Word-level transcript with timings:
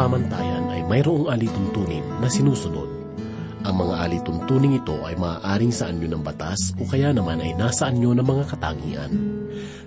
pamantayan 0.00 0.72
ay 0.72 0.80
mayroong 0.88 1.28
alituntunin 1.28 2.00
na 2.24 2.28
sinusunod. 2.32 2.88
Ang 3.68 3.84
mga 3.84 4.08
alituntuning 4.08 4.80
ito 4.80 4.96
ay 5.04 5.12
maaaring 5.20 5.68
sa 5.68 5.92
anyo 5.92 6.08
ng 6.08 6.24
batas 6.24 6.72
o 6.80 6.88
kaya 6.88 7.12
naman 7.12 7.44
ay 7.44 7.52
nasa 7.52 7.92
anyo 7.92 8.16
ng 8.16 8.24
mga 8.24 8.48
katangian. 8.48 9.12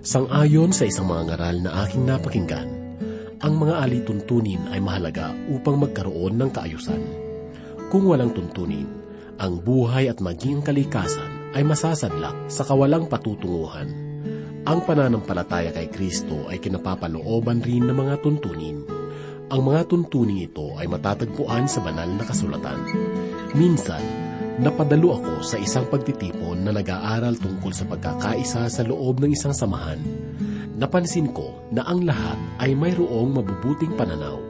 Sang-ayon 0.06 0.70
sa 0.70 0.86
isang 0.86 1.10
mga 1.10 1.34
ngaral 1.34 1.58
na 1.66 1.72
aking 1.82 2.06
napakinggan, 2.06 2.70
ang 3.42 3.58
mga 3.58 3.90
alituntunin 3.90 4.62
ay 4.70 4.78
mahalaga 4.78 5.34
upang 5.50 5.82
magkaroon 5.82 6.38
ng 6.38 6.50
kaayusan. 6.54 7.02
Kung 7.90 8.06
walang 8.06 8.38
tuntunin, 8.38 8.86
ang 9.42 9.66
buhay 9.66 10.14
at 10.14 10.22
maging 10.22 10.62
kalikasan 10.62 11.58
ay 11.58 11.66
masasadlak 11.66 12.54
sa 12.54 12.62
kawalang 12.62 13.10
patutunguhan. 13.10 13.90
Ang 14.70 14.80
pananampalataya 14.86 15.74
kay 15.74 15.90
Kristo 15.90 16.46
ay 16.54 16.62
kinapapalooban 16.62 17.66
rin 17.66 17.90
ng 17.90 17.98
mga 17.98 18.22
tuntunin. 18.22 18.93
Ang 19.54 19.70
mga 19.70 19.86
tuntunin 19.86 20.50
ito 20.50 20.74
ay 20.82 20.90
matatagpuan 20.90 21.70
sa 21.70 21.78
banal 21.86 22.10
na 22.10 22.26
kasulatan. 22.26 22.90
Minsan, 23.54 24.02
napadalo 24.58 25.22
ako 25.22 25.46
sa 25.46 25.62
isang 25.62 25.86
pagtitipon 25.94 26.66
na 26.66 26.74
nag-aaral 26.74 27.38
tungkol 27.38 27.70
sa 27.70 27.86
pagkakaisa 27.86 28.66
sa 28.66 28.82
loob 28.82 29.22
ng 29.22 29.30
isang 29.30 29.54
samahan. 29.54 30.02
Napansin 30.74 31.30
ko 31.38 31.70
na 31.70 31.86
ang 31.86 32.02
lahat 32.02 32.42
ay 32.66 32.74
mayroong 32.74 33.30
mabubuting 33.30 33.94
pananaw. 33.94 34.42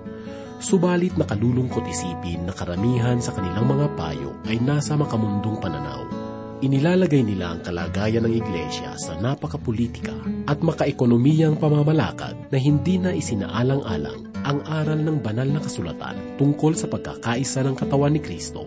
Subalit 0.64 1.20
nakalulungkot 1.20 1.84
isipin 1.84 2.48
na 2.48 2.56
karamihan 2.56 3.20
sa 3.20 3.36
kanilang 3.36 3.68
mga 3.68 4.00
payo 4.00 4.40
ay 4.48 4.56
nasa 4.64 4.96
makamundong 4.96 5.60
pananaw. 5.60 6.23
Inilalagay 6.64 7.28
nila 7.28 7.52
ang 7.52 7.60
kalagayan 7.60 8.24
ng 8.24 8.40
iglesia 8.40 8.96
sa 8.96 9.20
napakapolitika 9.20 10.16
at 10.48 10.64
makaekonomiyang 10.64 11.60
pamamalakad 11.60 12.40
na 12.48 12.56
hindi 12.56 12.96
na 12.96 13.12
isinaalang-alang 13.12 14.32
ang 14.48 14.64
aral 14.64 14.96
ng 14.96 15.20
banal 15.20 15.44
na 15.44 15.60
kasulatan 15.60 16.16
tungkol 16.40 16.72
sa 16.72 16.88
pagkakaisa 16.88 17.68
ng 17.68 17.76
katawan 17.76 18.16
ni 18.16 18.24
Kristo. 18.24 18.64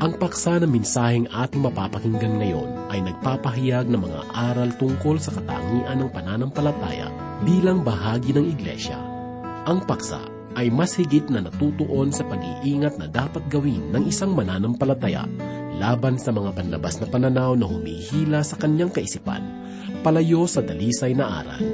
Ang 0.00 0.16
paksa 0.16 0.56
ng 0.56 0.72
minsaheng 0.72 1.28
ating 1.28 1.68
mapapakinggan 1.68 2.40
ngayon 2.40 2.88
ay 2.88 3.04
nagpapahayag 3.04 3.92
ng 3.92 4.00
mga 4.00 4.20
aral 4.32 4.72
tungkol 4.80 5.20
sa 5.20 5.36
katangian 5.36 6.00
ng 6.00 6.08
pananampalataya 6.08 7.12
bilang 7.44 7.84
bahagi 7.84 8.32
ng 8.32 8.56
iglesia. 8.56 8.96
Ang 9.68 9.84
paksa 9.84 10.24
ay 10.56 10.72
mas 10.72 10.96
higit 10.96 11.28
na 11.28 11.44
natutuon 11.44 12.08
sa 12.08 12.24
pag-iingat 12.24 12.96
na 12.96 13.04
dapat 13.04 13.44
gawin 13.52 13.92
ng 13.92 14.08
isang 14.08 14.32
mananampalataya 14.32 15.28
laban 15.76 16.16
sa 16.16 16.32
mga 16.32 16.56
panlabas 16.56 16.96
na 17.00 17.06
pananaw 17.08 17.52
na 17.54 17.68
humihila 17.68 18.40
sa 18.40 18.56
kanyang 18.56 18.88
kaisipan, 18.92 19.44
palayo 20.00 20.48
sa 20.48 20.64
dalisay 20.64 21.12
na 21.12 21.44
aral. 21.44 21.64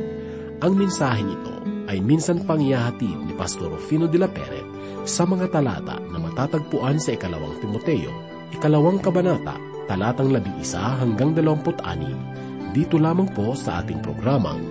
Ang 0.63 0.73
mensaheng 0.79 1.31
ito 1.31 1.55
ay 1.91 1.99
minsan 1.99 2.43
pang 2.47 2.63
ihahatid 2.63 3.19
ni 3.27 3.35
Pastor 3.35 3.75
Rufino 3.75 4.07
de 4.07 4.19
la 4.19 4.31
Peret 4.31 4.67
sa 5.03 5.27
mga 5.27 5.51
talata 5.51 5.99
na 5.99 6.19
matatagpuan 6.23 7.03
sa 7.03 7.15
ikalawang 7.15 7.59
Timoteo, 7.59 8.11
ikalawang 8.55 9.03
kabanata, 9.03 9.59
talatang 9.91 10.31
labing 10.31 10.59
isa 10.63 11.03
hanggang 11.03 11.35
dalawamput 11.35 11.83
anim. 11.83 12.15
Dito 12.71 12.97
lamang 12.97 13.29
po 13.35 13.53
sa 13.53 13.83
ating 13.83 14.01
programang 14.01 14.63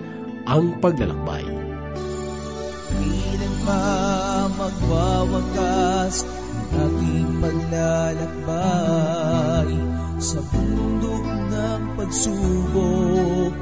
Ang 0.48 0.80
Paglalakbay. 0.82 1.44
Kailan 2.92 3.54
pa 3.62 3.82
magwawakas 4.58 6.41
aking 6.72 7.28
paglalakbay 7.42 8.22
sa 10.22 10.40
bundok 10.50 11.26
ng 11.50 11.82
pagsubok 11.98 13.54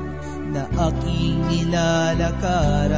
na 0.51 0.67
aking 0.91 1.41
nilalakaran. 1.49 2.91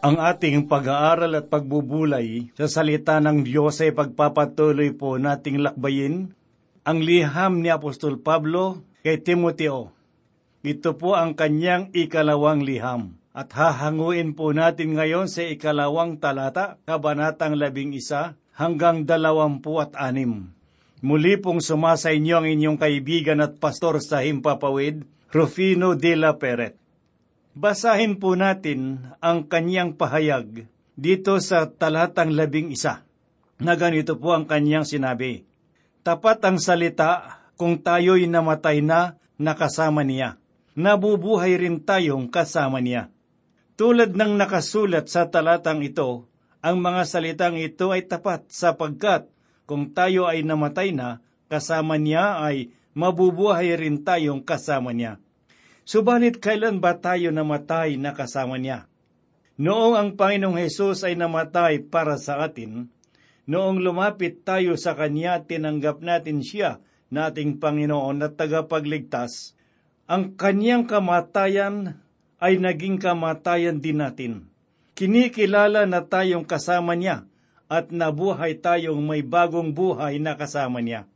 Ang 0.00 0.16
ating 0.16 0.64
pag-aaral 0.64 1.36
at 1.36 1.52
pagbubulay 1.52 2.48
sa 2.56 2.72
salita 2.72 3.20
ng 3.20 3.44
Diyos 3.44 3.84
ay 3.84 3.92
pagpapatuloy 3.92 4.96
po 4.96 5.20
nating 5.20 5.60
lakbayin 5.60 6.32
ang 6.88 7.04
liham 7.04 7.60
ni 7.60 7.68
Apostol 7.68 8.16
Pablo 8.16 8.80
kay 9.04 9.20
Timoteo. 9.20 9.92
Ito 10.64 10.96
po 10.96 11.20
ang 11.20 11.36
kanyang 11.36 11.92
ikalawang 11.92 12.64
liham. 12.64 13.20
At 13.36 13.52
hahanguin 13.52 14.32
po 14.32 14.56
natin 14.56 14.96
ngayon 14.96 15.28
sa 15.28 15.44
ikalawang 15.44 16.16
talata, 16.16 16.80
kabanatang 16.88 17.60
labing 17.60 17.92
isa 17.92 18.40
hanggang 18.56 19.04
dalawampu 19.04 19.84
at 19.84 19.92
anim. 20.00 20.48
Muli 21.04 21.36
pong 21.36 21.60
sumasa 21.60 22.08
inyo 22.08 22.40
ang 22.40 22.48
inyong 22.48 22.80
kaibigan 22.80 23.44
at 23.44 23.60
pastor 23.60 24.00
sa 24.00 24.24
Himpapawid, 24.24 25.04
Rufino 25.28 25.92
de 25.92 26.16
la 26.16 26.40
Peret. 26.40 26.79
Basahin 27.50 28.22
po 28.22 28.38
natin 28.38 29.10
ang 29.18 29.42
kanyang 29.42 29.98
pahayag 29.98 30.70
dito 30.94 31.34
sa 31.42 31.66
talatang 31.66 32.30
labing 32.30 32.70
isa, 32.70 33.02
na 33.58 33.74
ganito 33.74 34.14
po 34.14 34.38
ang 34.38 34.46
kanyang 34.46 34.86
sinabi. 34.86 35.42
Tapat 36.06 36.46
ang 36.46 36.62
salita 36.62 37.42
kung 37.58 37.82
tayo'y 37.82 38.30
namatay 38.30 38.86
na 38.86 39.18
nakasama 39.34 40.06
niya. 40.06 40.38
Nabubuhay 40.78 41.58
rin 41.58 41.82
tayong 41.82 42.30
kasama 42.30 42.78
niya. 42.78 43.10
Tulad 43.74 44.14
ng 44.14 44.38
nakasulat 44.38 45.10
sa 45.10 45.26
talatang 45.26 45.82
ito, 45.82 46.30
ang 46.62 46.78
mga 46.78 47.02
salitang 47.02 47.58
ito 47.58 47.90
ay 47.90 48.06
tapat 48.06 48.46
sapagkat 48.46 49.26
kung 49.66 49.90
tayo 49.90 50.30
ay 50.30 50.46
namatay 50.46 50.94
na, 50.94 51.18
kasama 51.50 51.98
niya 51.98 52.38
ay 52.46 52.70
mabubuhay 52.94 53.74
rin 53.74 54.06
tayong 54.06 54.46
kasama 54.46 54.94
niya. 54.94 55.18
Subalit 55.90 56.38
kailan 56.38 56.78
ba 56.78 56.94
tayo 56.94 57.34
namatay 57.34 57.98
na 57.98 58.14
kasama 58.14 58.62
niya? 58.62 58.86
Noong 59.58 59.98
ang 59.98 60.10
Panginoong 60.14 60.62
Hesus 60.62 61.02
ay 61.02 61.18
namatay 61.18 61.82
para 61.82 62.14
sa 62.14 62.46
atin, 62.46 62.86
noong 63.50 63.82
lumapit 63.82 64.46
tayo 64.46 64.78
sa 64.78 64.94
Kanya, 64.94 65.42
tinanggap 65.42 65.98
natin 65.98 66.46
siya 66.46 66.78
na 67.10 67.26
ating 67.26 67.58
Panginoon 67.58 68.22
at 68.22 68.38
tagapagligtas, 68.38 69.58
ang 70.06 70.38
Kanyang 70.38 70.86
kamatayan 70.86 71.98
ay 72.38 72.62
naging 72.62 73.02
kamatayan 73.02 73.82
din 73.82 73.98
natin. 73.98 74.46
Kinikilala 74.94 75.90
na 75.90 76.06
tayong 76.06 76.46
kasama 76.46 76.94
niya 76.94 77.26
at 77.66 77.90
nabuhay 77.90 78.62
tayong 78.62 79.02
may 79.02 79.26
bagong 79.26 79.74
buhay 79.74 80.22
na 80.22 80.38
kasama 80.38 80.78
niya. 80.78 81.10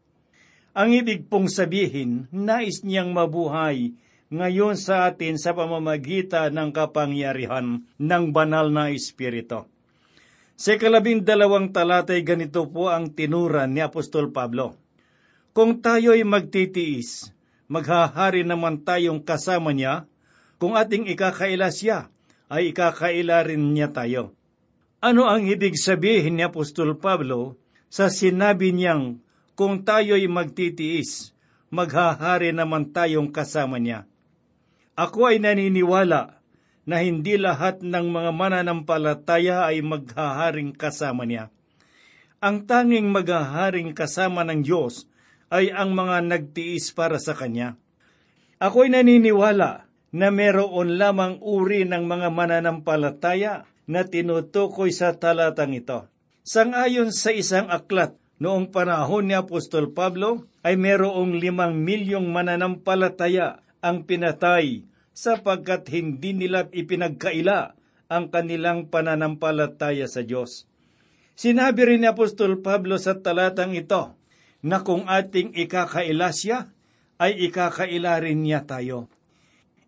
Ang 0.74 0.98
ibig 0.98 1.30
pong 1.30 1.46
sabihin, 1.46 2.26
nais 2.34 2.82
niyang 2.82 3.14
mabuhay 3.14 3.94
ngayon 4.34 4.74
sa 4.74 5.06
atin 5.06 5.38
sa 5.38 5.54
pamamagitan 5.54 6.50
ng 6.50 6.74
kapangyarihan 6.74 7.86
ng 7.86 8.24
banal 8.34 8.66
na 8.74 8.90
Espiritu. 8.90 9.70
Sa 10.58 10.74
kalabing 10.74 11.22
dalawang 11.22 11.70
talatay 11.70 12.26
ganito 12.26 12.66
po 12.66 12.90
ang 12.90 13.14
tinuran 13.14 13.70
ni 13.70 13.78
Apostol 13.78 14.34
Pablo. 14.34 14.74
Kung 15.54 15.78
tayo'y 15.78 16.26
magtitiis, 16.26 17.30
maghahari 17.70 18.42
naman 18.42 18.82
tayong 18.82 19.22
kasama 19.22 19.70
niya, 19.70 20.10
kung 20.58 20.74
ating 20.74 21.06
ikakaila 21.14 21.70
siya, 21.70 22.10
ay 22.50 22.74
ikakaila 22.74 23.46
rin 23.46 23.70
niya 23.70 23.94
tayo. 23.94 24.34
Ano 24.98 25.30
ang 25.30 25.46
ibig 25.46 25.78
sabihin 25.78 26.38
ni 26.38 26.42
Apostol 26.42 26.98
Pablo 26.98 27.54
sa 27.86 28.10
sinabi 28.10 28.74
niyang 28.74 29.22
kung 29.54 29.86
tayo'y 29.86 30.26
magtitiis, 30.26 31.30
maghahari 31.70 32.50
naman 32.50 32.90
tayong 32.90 33.30
kasama 33.30 33.78
niya? 33.78 34.10
Ako 34.94 35.34
ay 35.34 35.42
naniniwala 35.42 36.38
na 36.86 36.96
hindi 37.02 37.34
lahat 37.34 37.82
ng 37.82 38.06
mga 38.14 38.30
mananampalataya 38.30 39.66
ay 39.66 39.82
maghaharing 39.82 40.70
kasama 40.70 41.26
niya. 41.26 41.50
Ang 42.38 42.68
tanging 42.68 43.10
maghaharing 43.10 43.90
kasama 43.90 44.46
ng 44.46 44.62
Diyos 44.62 45.10
ay 45.50 45.74
ang 45.74 45.96
mga 45.96 46.22
nagtiis 46.22 46.94
para 46.94 47.18
sa 47.18 47.34
Kanya. 47.34 47.74
Ako'y 48.62 48.92
naniniwala 48.92 49.88
na 50.14 50.28
meron 50.30 50.94
lamang 50.94 51.42
uri 51.42 51.82
ng 51.88 52.04
mga 52.06 52.28
mananampalataya 52.30 53.66
na 53.90 54.06
tinutukoy 54.06 54.94
sa 54.94 55.16
talatang 55.18 55.74
ito. 55.74 56.06
Sangayon 56.46 57.10
sa 57.10 57.34
isang 57.34 57.66
aklat 57.66 58.14
noong 58.38 58.70
panahon 58.70 59.26
ni 59.26 59.34
Apostol 59.34 59.90
Pablo 59.90 60.46
ay 60.62 60.78
merong 60.78 61.34
limang 61.34 61.74
milyong 61.74 62.30
mananampalataya 62.30 63.63
ang 63.84 64.08
pinatay 64.08 64.88
sapagkat 65.12 65.92
hindi 65.92 66.32
nila 66.32 66.72
ipinagkaila 66.72 67.76
ang 68.08 68.32
kanilang 68.32 68.88
pananampalataya 68.88 70.08
sa 70.08 70.24
Diyos. 70.24 70.64
Sinabi 71.36 71.84
rin 71.84 72.00
ni 72.02 72.08
Apostol 72.08 72.64
Pablo 72.64 72.96
sa 72.96 73.20
talatang 73.20 73.76
ito 73.76 74.16
na 74.64 74.80
kung 74.80 75.04
ating 75.04 75.52
ikakaila 75.52 76.32
siya, 76.32 76.72
ay 77.20 77.46
ikakaila 77.46 78.18
rin 78.24 78.42
niya 78.42 78.64
tayo. 78.64 79.12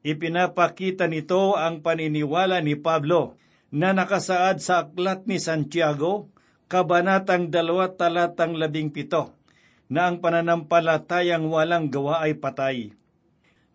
Ipinapakita 0.06 1.10
nito 1.10 1.58
ang 1.58 1.82
paniniwala 1.82 2.62
ni 2.62 2.78
Pablo 2.78 3.34
na 3.74 3.90
nakasaad 3.90 4.62
sa 4.62 4.86
aklat 4.86 5.26
ni 5.26 5.42
Santiago, 5.42 6.30
Kabanatang 6.66 7.50
2 7.50 7.98
talatang 7.98 8.58
17, 8.58 9.90
na 9.90 10.10
ang 10.10 10.18
pananampalatayang 10.18 11.46
walang 11.46 11.90
gawa 11.90 12.26
ay 12.26 12.34
patay. 12.38 12.90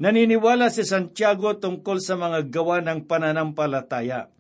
Naniniwala 0.02 0.74
si 0.74 0.82
Santiago 0.82 1.62
tungkol 1.62 2.02
sa 2.02 2.18
mga 2.18 2.50
gawa 2.50 2.82
ng 2.82 3.06
pananampalataya. 3.06 4.34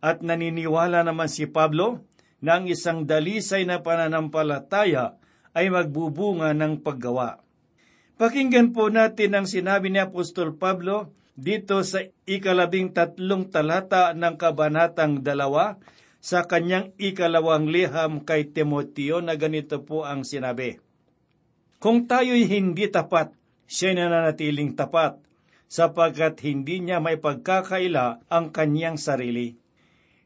At 0.00 0.24
naniniwala 0.24 1.04
naman 1.04 1.28
si 1.28 1.44
Pablo 1.44 2.08
na 2.40 2.56
ang 2.56 2.64
isang 2.64 3.04
dalisay 3.04 3.68
na 3.68 3.84
pananampalataya 3.84 5.20
ay 5.52 5.68
magbubunga 5.68 6.56
ng 6.56 6.80
paggawa. 6.80 7.44
Pakinggan 8.16 8.72
po 8.72 8.88
natin 8.88 9.36
ang 9.36 9.44
sinabi 9.44 9.92
ni 9.92 10.00
Apostol 10.00 10.56
Pablo 10.56 11.12
dito 11.36 11.84
sa 11.84 12.00
ikalabing 12.24 12.96
tatlong 12.96 13.52
talata 13.52 14.16
ng 14.16 14.40
kabanatang 14.40 15.20
dalawa 15.20 15.76
sa 16.24 16.48
kanyang 16.48 16.96
ikalawang 16.96 17.68
liham 17.68 18.24
kay 18.24 18.48
Timoteo 18.48 19.20
na 19.20 19.36
ganito 19.36 19.84
po 19.84 20.08
ang 20.08 20.24
sinabi. 20.24 20.80
Kung 21.76 22.08
tayo'y 22.08 22.48
hindi 22.48 22.88
tapat, 22.88 23.36
siya 23.66 23.94
nananatiling 23.94 24.74
tapat, 24.78 25.18
sapagkat 25.66 26.38
hindi 26.46 26.82
niya 26.82 27.02
may 27.02 27.18
pagkakaila 27.18 28.26
ang 28.30 28.54
kanyang 28.54 28.98
sarili. 28.98 29.58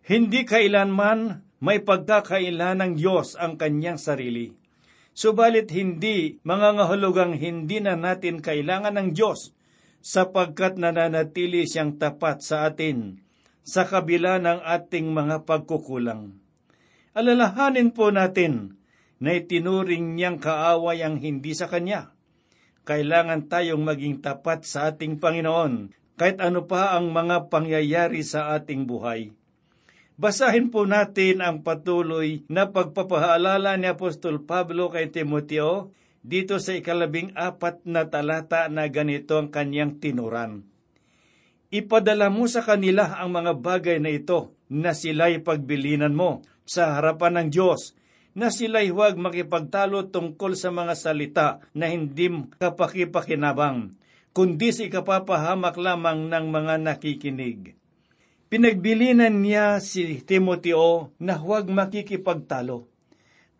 Hindi 0.04 0.44
kailanman 0.44 1.44
may 1.60 1.80
pagkakaila 1.84 2.76
ng 2.76 2.96
Diyos 2.96 3.36
ang 3.36 3.60
kanyang 3.60 4.00
sarili. 4.00 4.52
Subalit 5.12 5.68
hindi, 5.74 6.40
mga 6.40 6.80
ngahulugang 6.80 7.36
hindi 7.36 7.82
na 7.82 7.98
natin 7.98 8.40
kailangan 8.40 8.96
ng 8.96 9.08
Diyos, 9.12 9.52
sapagkat 10.00 10.80
nananatili 10.80 11.68
siyang 11.68 12.00
tapat 12.00 12.40
sa 12.40 12.64
atin 12.68 13.20
sa 13.60 13.84
kabila 13.84 14.40
ng 14.40 14.64
ating 14.64 15.12
mga 15.12 15.44
pagkukulang. 15.44 16.40
Alalahanin 17.12 17.92
po 17.92 18.08
natin 18.08 18.80
na 19.20 19.36
itinuring 19.36 20.16
niyang 20.16 20.40
kaaway 20.40 21.04
ang 21.04 21.20
hindi 21.20 21.52
sa 21.52 21.68
Kanya. 21.68 22.16
Kailangan 22.88 23.46
tayong 23.46 23.84
maging 23.84 24.24
tapat 24.24 24.64
sa 24.64 24.92
ating 24.92 25.20
Panginoon 25.20 25.92
kahit 26.20 26.36
ano 26.40 26.68
pa 26.68 26.96
ang 26.96 27.12
mga 27.16 27.48
pangyayari 27.48 28.20
sa 28.20 28.52
ating 28.52 28.84
buhay. 28.84 29.32
Basahin 30.20 30.68
po 30.68 30.84
natin 30.84 31.40
ang 31.40 31.64
patuloy 31.64 32.44
na 32.44 32.68
pagpapaalala 32.68 33.80
ni 33.80 33.88
Apostol 33.88 34.44
Pablo 34.44 34.92
kay 34.92 35.08
Timoteo 35.08 35.96
dito 36.20 36.60
sa 36.60 36.76
ikalabing 36.76 37.32
apat 37.32 37.88
na 37.88 38.04
talata 38.04 38.68
na 38.68 38.84
ganito 38.92 39.40
ang 39.40 39.48
kanyang 39.48 39.96
tinuran. 39.96 40.68
Ipadala 41.72 42.28
mo 42.28 42.44
sa 42.50 42.60
kanila 42.60 43.16
ang 43.16 43.32
mga 43.32 43.56
bagay 43.56 43.96
na 43.96 44.12
ito 44.12 44.52
na 44.68 44.92
sila'y 44.92 45.40
pagbilinan 45.40 46.12
mo 46.12 46.44
sa 46.68 47.00
harapan 47.00 47.40
ng 47.40 47.48
Diyos, 47.48 47.96
na 48.34 48.48
sila'y 48.48 48.94
huwag 48.94 49.18
makipagtalo 49.18 50.08
tungkol 50.08 50.54
sa 50.54 50.70
mga 50.70 50.94
salita 50.94 51.48
na 51.74 51.90
hindi 51.90 52.30
kapakipakinabang, 52.62 53.94
kundi 54.30 54.70
si 54.70 54.86
kapapahamak 54.86 55.74
lamang 55.74 56.30
ng 56.30 56.46
mga 56.50 56.74
nakikinig. 56.78 57.74
Pinagbilinan 58.50 59.46
niya 59.46 59.78
si 59.78 60.26
Timoteo 60.26 61.14
na 61.22 61.38
huwag 61.38 61.70
makikipagtalo. 61.70 62.90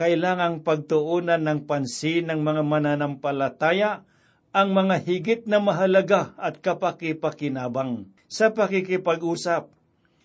Kailangang 0.02 0.67
pagtuunan 0.67 1.38
ng 1.46 1.69
pansin 1.69 2.26
ng 2.26 2.43
mga 2.43 2.62
mananampalataya 2.67 4.02
ang 4.50 4.75
mga 4.75 4.96
higit 5.06 5.43
na 5.46 5.62
mahalaga 5.62 6.34
at 6.34 6.58
kapakipakinabang 6.58 8.10
sa 8.27 8.50
pakikipag-usap. 8.50 9.70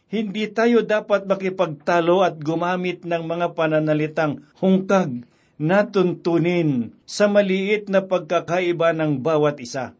Hindi 0.05 0.45
tayo 0.53 0.85
dapat 0.85 1.25
makipagtalo 1.25 2.21
at 2.21 2.37
gumamit 2.37 3.01
ng 3.09 3.25
mga 3.25 3.57
pananalitang 3.57 4.45
hungkag 4.61 5.25
na 5.57 5.87
tuntunin 5.87 6.93
sa 7.09 7.25
maliit 7.25 7.89
na 7.89 8.05
pagkakaiba 8.05 8.93
ng 8.93 9.25
bawat 9.25 9.57
isa. 9.57 9.97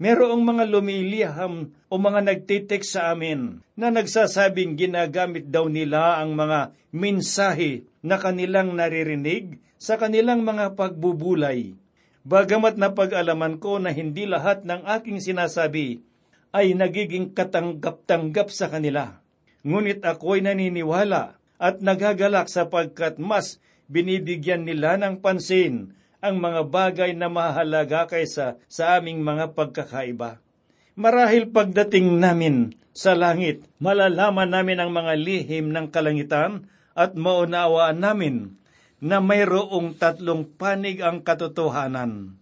Merong 0.00 0.40
mga 0.42 0.64
lumiliham 0.66 1.76
o 1.92 1.94
mga 2.00 2.24
nagtitek 2.26 2.82
sa 2.82 3.12
amin 3.12 3.60
na 3.76 3.92
nagsasabing 3.92 4.74
ginagamit 4.74 5.52
daw 5.52 5.68
nila 5.68 6.18
ang 6.18 6.32
mga 6.32 6.72
mensahe 6.90 7.84
na 8.00 8.16
kanilang 8.16 8.72
naririnig 8.74 9.60
sa 9.76 10.00
kanilang 10.00 10.40
mga 10.42 10.74
pagbubulay. 10.74 11.76
Bagamat 12.24 12.80
napag-alaman 12.80 13.60
ko 13.60 13.76
na 13.76 13.92
hindi 13.92 14.24
lahat 14.24 14.64
ng 14.64 14.88
aking 14.88 15.20
sinasabi 15.20 16.00
ay 16.50 16.72
nagiging 16.74 17.36
katanggap-tanggap 17.36 18.48
sa 18.48 18.72
kanila. 18.72 19.19
Ngunit 19.60 20.00
ako'y 20.00 20.40
naniniwala 20.40 21.36
at 21.60 21.84
nagagalak 21.84 22.48
sapagkat 22.48 23.20
mas 23.20 23.60
binibigyan 23.90 24.64
nila 24.64 24.96
ng 24.96 25.20
pansin 25.20 25.92
ang 26.24 26.40
mga 26.40 26.68
bagay 26.68 27.10
na 27.12 27.28
mahalaga 27.28 28.08
kaysa 28.08 28.56
sa 28.68 28.96
aming 28.96 29.20
mga 29.20 29.52
pagkakaiba. 29.52 30.40
Marahil 30.96 31.48
pagdating 31.52 32.20
namin 32.20 32.76
sa 32.96 33.16
langit, 33.16 33.64
malalaman 33.80 34.48
namin 34.48 34.78
ang 34.80 34.90
mga 34.92 35.14
lihim 35.16 35.72
ng 35.72 35.88
kalangitan 35.92 36.68
at 36.96 37.16
maunawaan 37.16 38.00
namin 38.00 38.36
na 39.00 39.20
mayroong 39.20 39.96
tatlong 39.96 40.44
panig 40.44 41.00
ang 41.00 41.24
katotohanan. 41.24 42.36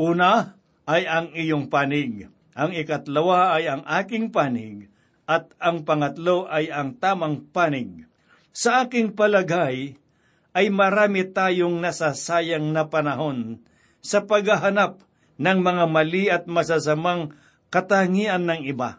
Una 0.00 0.56
ay 0.88 1.04
ang 1.04 1.28
iyong 1.36 1.68
panig, 1.68 2.32
ang 2.56 2.72
ikatlawa 2.72 3.56
ay 3.56 3.68
ang 3.68 3.82
aking 3.84 4.32
panig, 4.32 4.89
at 5.30 5.54
ang 5.62 5.86
pangatlo 5.86 6.50
ay 6.50 6.74
ang 6.74 6.98
tamang 6.98 7.46
panig. 7.54 8.10
Sa 8.50 8.82
aking 8.82 9.14
palagay, 9.14 9.94
ay 10.50 10.66
marami 10.74 11.22
tayong 11.30 11.78
nasasayang 11.78 12.74
na 12.74 12.90
panahon 12.90 13.62
sa 14.02 14.26
paghahanap 14.26 14.98
ng 15.38 15.58
mga 15.62 15.84
mali 15.86 16.26
at 16.26 16.50
masasamang 16.50 17.30
katangian 17.70 18.50
ng 18.50 18.66
iba. 18.66 18.98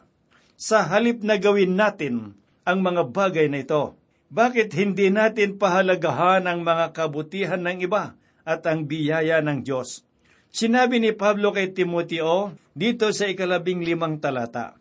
Sa 0.55 0.88
halip 0.88 1.19
na 1.27 1.35
gawin 1.35 1.75
natin 1.75 2.39
ang 2.63 2.79
mga 2.79 3.11
bagay 3.11 3.51
na 3.51 3.67
ito, 3.67 4.00
bakit 4.31 4.71
hindi 4.71 5.11
natin 5.11 5.59
pahalagahan 5.59 6.47
ang 6.47 6.63
mga 6.63 6.95
kabutihan 6.95 7.59
ng 7.59 7.83
iba 7.83 8.15
at 8.47 8.63
ang 8.63 8.88
biyaya 8.88 9.43
ng 9.43 9.67
Diyos? 9.67 10.07
Sinabi 10.47 11.03
ni 11.03 11.11
Pablo 11.11 11.51
kay 11.51 11.75
Timoteo 11.75 12.55
dito 12.71 13.11
sa 13.11 13.27
ikalabing 13.27 13.83
limang 13.83 14.23
talata, 14.23 14.80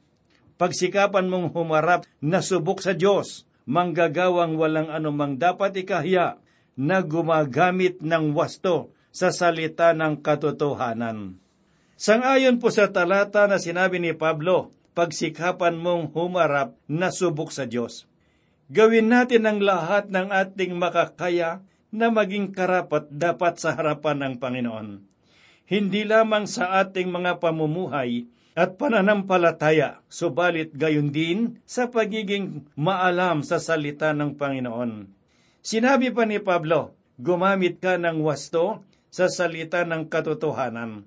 Pagsikapan 0.60 1.32
mong 1.32 1.56
humarap 1.56 2.04
na 2.20 2.44
subok 2.44 2.84
sa 2.84 2.92
Diyos 2.92 3.48
manggagawang 3.64 4.60
walang 4.60 4.92
anumang 4.92 5.40
dapat 5.40 5.72
ikahiya 5.72 6.36
na 6.76 7.00
gumagamit 7.00 8.04
ng 8.04 8.36
wasto 8.36 8.92
sa 9.08 9.32
salita 9.32 9.96
ng 9.96 10.20
katotohanan. 10.20 11.40
Sangayon 11.96 12.60
po 12.60 12.68
sa 12.68 12.92
talata 12.92 13.48
na 13.48 13.56
sinabi 13.56 14.04
ni 14.04 14.12
Pablo, 14.12 14.68
pagsikapan 14.92 15.80
mong 15.80 16.12
humarap 16.12 16.76
na 16.84 17.08
subok 17.08 17.56
sa 17.56 17.64
Diyos. 17.64 18.04
Gawin 18.68 19.08
natin 19.08 19.48
ang 19.48 19.64
lahat 19.64 20.12
ng 20.12 20.28
ating 20.28 20.76
makakaya 20.76 21.64
na 21.88 22.12
maging 22.12 22.52
karapat 22.52 23.08
dapat 23.08 23.56
sa 23.56 23.72
harapan 23.72 24.28
ng 24.28 24.34
Panginoon. 24.36 24.88
Hindi 25.64 26.04
lamang 26.04 26.44
sa 26.44 26.84
ating 26.84 27.08
mga 27.08 27.40
pamumuhay 27.40 28.28
at 28.58 28.76
pananampalataya, 28.76 30.02
subalit 30.10 30.74
gayon 30.74 31.14
din 31.14 31.62
sa 31.62 31.86
pagiging 31.86 32.66
maalam 32.74 33.46
sa 33.46 33.62
salita 33.62 34.10
ng 34.10 34.34
Panginoon. 34.34 35.06
Sinabi 35.62 36.10
pa 36.10 36.26
ni 36.26 36.42
Pablo, 36.42 36.96
gumamit 37.20 37.78
ka 37.78 38.00
ng 38.00 38.24
wasto 38.24 38.82
sa 39.12 39.28
salita 39.28 39.84
ng 39.84 40.08
katotohanan. 40.08 41.04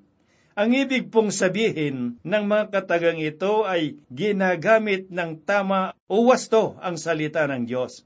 Ang 0.54 0.70
ibig 0.78 1.10
pong 1.10 1.34
sabihin 1.34 2.22
ng 2.22 2.44
mga 2.46 2.70
katagang 2.70 3.18
ito 3.18 3.66
ay 3.66 3.98
ginagamit 4.14 5.10
ng 5.10 5.42
tama 5.42 5.98
o 6.06 6.30
wasto 6.30 6.78
ang 6.78 6.94
salita 6.94 7.50
ng 7.50 7.66
Diyos. 7.66 8.06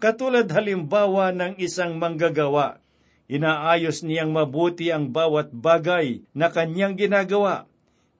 Katulad 0.00 0.48
halimbawa 0.48 1.36
ng 1.36 1.60
isang 1.60 2.00
manggagawa, 2.00 2.80
inaayos 3.28 4.00
niyang 4.02 4.32
mabuti 4.32 4.88
ang 4.88 5.12
bawat 5.12 5.52
bagay 5.52 6.24
na 6.32 6.48
kanyang 6.48 6.96
ginagawa. 6.96 7.68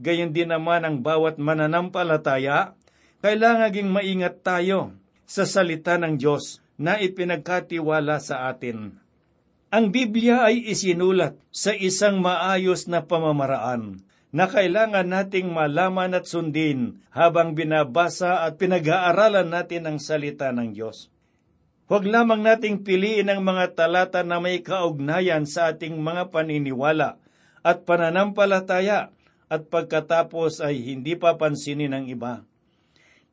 Gayon 0.03 0.35
din 0.35 0.51
naman 0.51 0.83
ang 0.83 0.99
bawat 0.99 1.39
mananampalataya, 1.39 2.75
kailangan 3.23 3.71
ging 3.71 3.87
maingat 3.87 4.43
tayo 4.43 4.99
sa 5.23 5.47
salita 5.47 5.95
ng 5.95 6.19
Diyos 6.19 6.59
na 6.75 6.99
ipinagkatiwala 6.99 8.19
sa 8.19 8.51
atin. 8.51 8.99
Ang 9.71 9.95
Biblia 9.95 10.51
ay 10.51 10.69
isinulat 10.75 11.39
sa 11.55 11.71
isang 11.71 12.19
maayos 12.19 12.91
na 12.91 13.07
pamamaraan 13.07 14.03
na 14.35 14.51
kailangan 14.51 15.07
nating 15.07 15.55
malaman 15.55 16.19
at 16.19 16.27
sundin 16.27 16.99
habang 17.15 17.55
binabasa 17.55 18.43
at 18.43 18.59
pinag-aaralan 18.59 19.55
natin 19.55 19.87
ang 19.87 20.03
salita 20.03 20.51
ng 20.51 20.75
Diyos. 20.75 21.15
Huwag 21.87 22.11
lamang 22.11 22.43
nating 22.43 22.83
piliin 22.83 23.31
ang 23.31 23.47
mga 23.47 23.79
talata 23.79 24.27
na 24.27 24.43
may 24.43 24.67
kaugnayan 24.67 25.47
sa 25.47 25.71
ating 25.71 25.95
mga 25.95 26.35
paniniwala 26.35 27.23
at 27.63 27.87
pananampalataya 27.87 29.15
at 29.53 29.69
pagkatapos 29.69 30.65
ay 30.65 30.81
hindi 30.81 31.13
papansinin 31.13 31.93
ng 31.93 32.09
iba. 32.09 32.41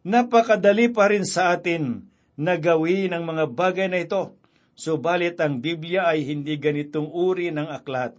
Napakadali 0.04 0.92
pa 0.92 1.08
rin 1.08 1.24
sa 1.24 1.56
atin 1.56 2.12
na 2.36 2.60
gawin 2.60 3.16
ang 3.16 3.24
mga 3.24 3.48
bagay 3.48 3.88
na 3.88 4.04
ito 4.04 4.36
Subalit 4.80 5.36
ang 5.44 5.60
Biblia 5.60 6.08
ay 6.08 6.24
hindi 6.24 6.56
ganitong 6.56 7.12
uri 7.12 7.52
ng 7.52 7.68
aklat. 7.68 8.16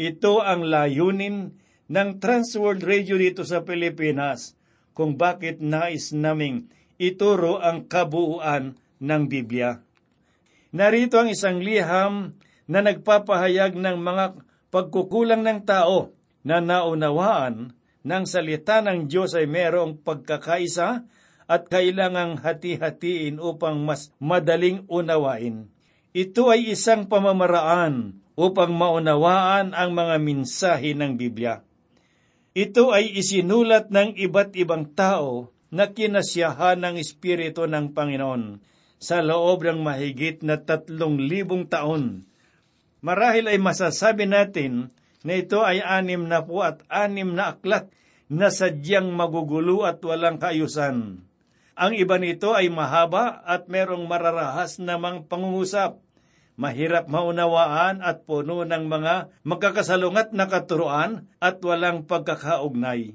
Ito 0.00 0.40
ang 0.40 0.64
layunin 0.64 1.52
ng 1.84 2.08
Transworld 2.16 2.80
Radio 2.80 3.20
dito 3.20 3.44
sa 3.44 3.60
Pilipinas 3.60 4.56
kung 4.96 5.20
bakit 5.20 5.60
nais 5.60 6.16
naming 6.16 6.72
ituro 6.96 7.60
ang 7.60 7.84
kabuuan 7.84 8.80
ng 9.04 9.22
Biblia. 9.28 9.84
Narito 10.72 11.20
ang 11.20 11.28
isang 11.28 11.60
liham 11.60 12.40
na 12.64 12.80
nagpapahayag 12.80 13.76
ng 13.76 14.00
mga 14.00 14.24
pagkukulang 14.72 15.44
ng 15.44 15.60
tao 15.68 16.16
na 16.48 16.64
naunawaan 16.64 17.76
ng 18.08 18.24
salita 18.24 18.80
ng 18.80 19.04
Diyos 19.04 19.36
ay 19.36 19.44
merong 19.44 20.00
pagkakaisa 20.00 21.04
at 21.44 21.62
kailangang 21.68 22.40
hati-hatiin 22.40 23.36
upang 23.36 23.84
mas 23.84 24.08
madaling 24.16 24.88
unawain. 24.88 25.68
Ito 26.16 26.48
ay 26.48 26.72
isang 26.72 27.04
pamamaraan 27.04 28.16
upang 28.32 28.72
maunawaan 28.72 29.76
ang 29.76 29.92
mga 29.92 30.16
minsahe 30.24 30.96
ng 30.96 31.20
Biblia. 31.20 31.60
Ito 32.56 32.96
ay 32.96 33.12
isinulat 33.12 33.92
ng 33.92 34.16
iba't 34.16 34.56
ibang 34.56 34.88
tao 34.96 35.52
na 35.68 35.92
kinasyahan 35.92 36.80
ng 36.80 36.96
Espiritu 36.96 37.68
ng 37.68 37.92
Panginoon 37.92 38.64
sa 38.96 39.20
loob 39.20 39.68
ng 39.68 39.84
mahigit 39.84 40.40
na 40.42 40.56
tatlong 40.56 41.20
libong 41.20 41.68
taon. 41.68 42.24
Marahil 43.04 43.46
ay 43.52 43.60
masasabi 43.60 44.26
natin 44.26 44.90
na 45.28 45.36
ito 45.36 45.60
ay 45.60 45.84
anim 45.84 46.24
na 46.24 46.40
po 46.40 46.64
at 46.64 46.80
anim 46.88 47.36
na 47.36 47.52
aklat 47.52 47.92
na 48.32 48.48
sadyang 48.48 49.12
magugulo 49.12 49.84
at 49.84 50.00
walang 50.00 50.40
kaayusan. 50.40 51.20
Ang 51.76 51.92
iba 51.94 52.16
nito 52.16 52.56
ay 52.56 52.72
mahaba 52.72 53.44
at 53.44 53.68
merong 53.68 54.08
mararahas 54.08 54.80
namang 54.80 55.28
pangungusap. 55.28 56.00
Mahirap 56.58 57.06
maunawaan 57.06 58.00
at 58.00 58.24
puno 58.24 58.64
ng 58.64 58.84
mga 58.88 59.30
magkakasalungat 59.46 60.32
na 60.32 60.48
katuruan 60.48 61.28
at 61.38 61.60
walang 61.60 62.08
pagkakaugnay. 62.08 63.14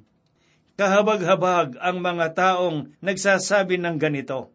Kahabag-habag 0.79 1.75
ang 1.81 1.97
mga 1.99 2.27
taong 2.37 2.95
nagsasabi 3.03 3.81
ng 3.81 3.97
ganito. 3.99 4.53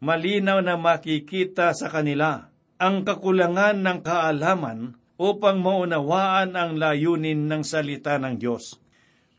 Malinaw 0.00 0.64
na 0.64 0.78
makikita 0.80 1.76
sa 1.76 1.92
kanila 1.92 2.48
ang 2.80 3.04
kakulangan 3.04 3.82
ng 3.82 3.98
kaalaman 4.00 4.96
upang 5.20 5.62
maunawaan 5.62 6.58
ang 6.58 6.74
layunin 6.74 7.46
ng 7.46 7.62
salita 7.62 8.18
ng 8.18 8.38
Diyos. 8.38 8.78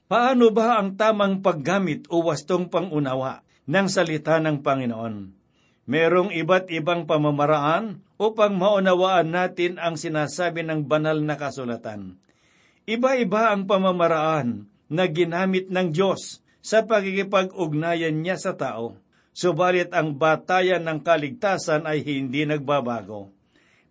Paano 0.05 0.53
ba 0.53 0.79
ang 0.79 0.93
tamang 0.95 1.41
paggamit 1.41 2.05
o 2.13 2.21
wastong 2.29 2.69
pangunawa 2.69 3.41
ng 3.65 3.87
salita 3.89 4.37
ng 4.37 4.61
Panginoon. 4.61 5.15
Merong 5.85 6.33
iba't 6.33 6.69
ibang 6.73 7.05
pamamaraan 7.05 8.01
upang 8.17 8.57
maunawaan 8.57 9.29
natin 9.29 9.77
ang 9.77 9.99
sinasabi 9.99 10.65
ng 10.65 10.85
banal 10.85 11.21
na 11.21 11.37
kasulatan. 11.37 12.17
Iba-iba 12.85 13.53
ang 13.53 13.65
pamamaraan 13.65 14.69
na 14.89 15.05
ginamit 15.09 15.69
ng 15.73 15.89
Diyos 15.89 16.41
sa 16.61 16.85
pagkikipag-ugnayan 16.85 18.21
niya 18.21 18.37
sa 18.37 18.53
tao. 18.53 18.97
Subalit 19.35 19.91
ang 19.91 20.15
batayan 20.15 20.85
ng 20.87 21.03
kaligtasan 21.03 21.83
ay 21.83 22.01
hindi 22.07 22.47
nagbabago. 22.47 23.34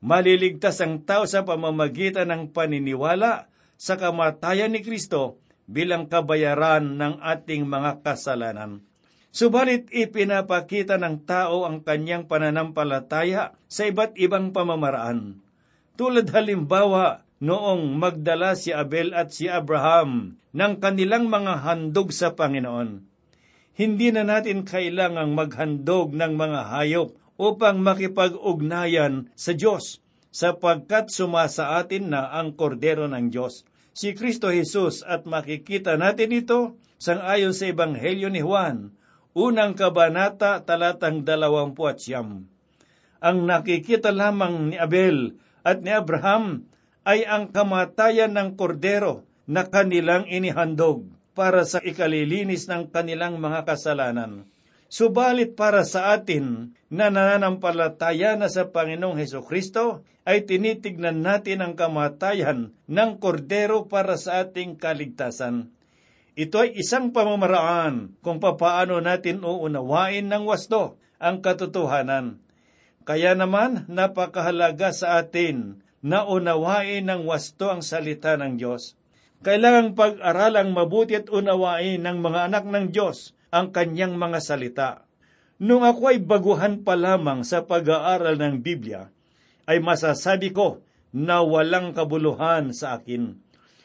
Maliligtas 0.05 0.85
ang 0.85 1.01
tao 1.01 1.25
sa 1.25 1.49
pamamagitan 1.49 2.29
ng 2.29 2.53
paniniwala 2.53 3.49
sa 3.81 3.97
kamatayan 3.97 4.77
ni 4.77 4.85
Kristo 4.85 5.41
bilang 5.65 6.13
kabayaran 6.13 7.01
ng 7.01 7.25
ating 7.25 7.65
mga 7.65 8.05
kasalanan. 8.05 8.85
Subalit 9.33 9.89
ipinapakita 9.89 11.01
ng 11.01 11.25
tao 11.25 11.65
ang 11.65 11.81
kanyang 11.81 12.29
pananampalataya 12.29 13.57
sa 13.65 13.83
iba't 13.89 14.21
ibang 14.21 14.53
pamamaraan. 14.53 15.41
Tulad 15.97 16.29
halimbawa, 16.37 17.25
noong 17.41 17.97
magdala 17.97 18.61
si 18.61 18.77
Abel 18.77 19.17
at 19.17 19.33
si 19.33 19.49
Abraham 19.49 20.37
ng 20.53 20.73
kanilang 20.85 21.33
mga 21.33 21.65
handog 21.65 22.13
sa 22.13 22.37
Panginoon. 22.37 23.01
Hindi 23.73 24.13
na 24.13 24.23
natin 24.23 24.69
kailangang 24.69 25.33
maghandog 25.33 26.13
ng 26.13 26.33
mga 26.37 26.61
hayop 26.77 27.17
upang 27.41 27.83
makipag-ugnayan 27.83 29.31
sa 29.35 29.53
Diyos, 29.55 30.03
sapagkat 30.35 31.15
sumasa 31.15 31.79
atin 31.79 32.11
na 32.11 32.31
ang 32.35 32.59
kordero 32.59 33.07
ng 33.07 33.31
Diyos, 33.31 33.63
si 33.95 34.15
Kristo 34.15 34.51
Jesus 34.51 35.07
at 35.07 35.27
makikita 35.27 35.95
natin 35.95 36.35
ito 36.35 36.75
sang 36.99 37.23
ayon 37.23 37.55
sa 37.55 37.71
Ebanghelyo 37.71 38.31
ni 38.31 38.43
Juan, 38.43 38.95
unang 39.35 39.79
kabanata 39.79 40.63
talatang 40.63 41.23
dalawampu 41.23 41.87
at 41.87 42.03
siyam. 42.03 42.47
Ang 43.23 43.39
nakikita 43.49 44.15
lamang 44.15 44.75
ni 44.75 44.77
Abel 44.79 45.39
at 45.65 45.81
ni 45.81 45.91
Abraham 45.91 46.69
ay 47.05 47.25
ang 47.25 47.51
kamatayan 47.53 48.33
ng 48.33 48.57
kordero 48.57 49.25
na 49.45 49.69
kanilang 49.69 50.25
inihandog 50.25 51.05
para 51.37 51.67
sa 51.69 51.83
ikalilinis 51.83 52.71
ng 52.71 52.89
kanilang 52.89 53.37
mga 53.43 53.67
kasalanan. 53.69 54.49
Subalit 54.95 55.59
para 55.59 55.83
sa 55.83 56.15
atin 56.15 56.71
na 56.87 57.11
nananampalataya 57.11 58.39
na 58.39 58.47
sa 58.47 58.71
Panginoong 58.71 59.19
Heso 59.19 59.43
Kristo, 59.43 60.07
ay 60.23 60.47
tinitignan 60.47 61.19
natin 61.19 61.67
ang 61.67 61.75
kamatayan 61.75 62.71
ng 62.87 63.11
kordero 63.19 63.91
para 63.91 64.15
sa 64.15 64.47
ating 64.47 64.79
kaligtasan. 64.79 65.75
Ito 66.39 66.63
ay 66.63 66.79
isang 66.79 67.11
pamamaraan 67.11 68.15
kung 68.23 68.39
papaano 68.39 69.03
natin 69.03 69.43
uunawain 69.43 70.31
ng 70.31 70.47
wasto 70.47 70.95
ang 71.19 71.43
katotohanan. 71.43 72.39
Kaya 73.03 73.35
naman 73.35 73.91
napakahalaga 73.91 74.95
sa 74.95 75.19
atin 75.19 75.83
na 76.07 76.23
unawain 76.23 77.03
ng 77.03 77.27
wasto 77.27 77.67
ang 77.67 77.83
salita 77.83 78.39
ng 78.39 78.63
Diyos. 78.63 78.95
Kailangang 79.43 79.99
pag-aralang 79.99 80.71
mabuti 80.71 81.19
at 81.19 81.27
unawain 81.35 81.99
ng 81.99 82.23
mga 82.23 82.47
anak 82.47 82.65
ng 82.71 82.95
Diyos 82.95 83.35
ang 83.55 83.71
kanyang 83.71 84.19
mga 84.19 84.43
salita. 84.43 84.91
Nung 85.63 85.87
ako 85.87 86.11
ay 86.11 86.19
baguhan 86.19 86.83
pa 86.83 86.99
lamang 86.99 87.47
sa 87.47 87.63
pag-aaral 87.63 88.35
ng 88.35 88.59
Biblia, 88.59 89.07
ay 89.71 89.79
masasabi 89.79 90.51
ko 90.51 90.83
na 91.15 91.47
walang 91.47 91.95
kabuluhan 91.95 92.75
sa 92.75 92.99
akin 92.99 93.45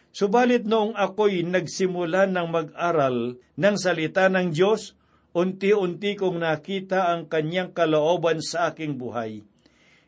Subalit 0.09 0.65
noong 0.65 0.97
ako'y 0.97 1.45
nagsimula 1.45 2.25
ng 2.25 2.47
mag-aral 2.49 3.37
ng 3.37 3.75
salita 3.77 4.25
ng 4.25 4.49
Diyos, 4.49 4.97
unti-unti 5.37 6.17
kong 6.17 6.41
nakita 6.41 7.13
ang 7.13 7.29
kanyang 7.29 7.69
kalooban 7.77 8.41
sa 8.41 8.73
aking 8.73 8.97
buhay. 8.97 9.45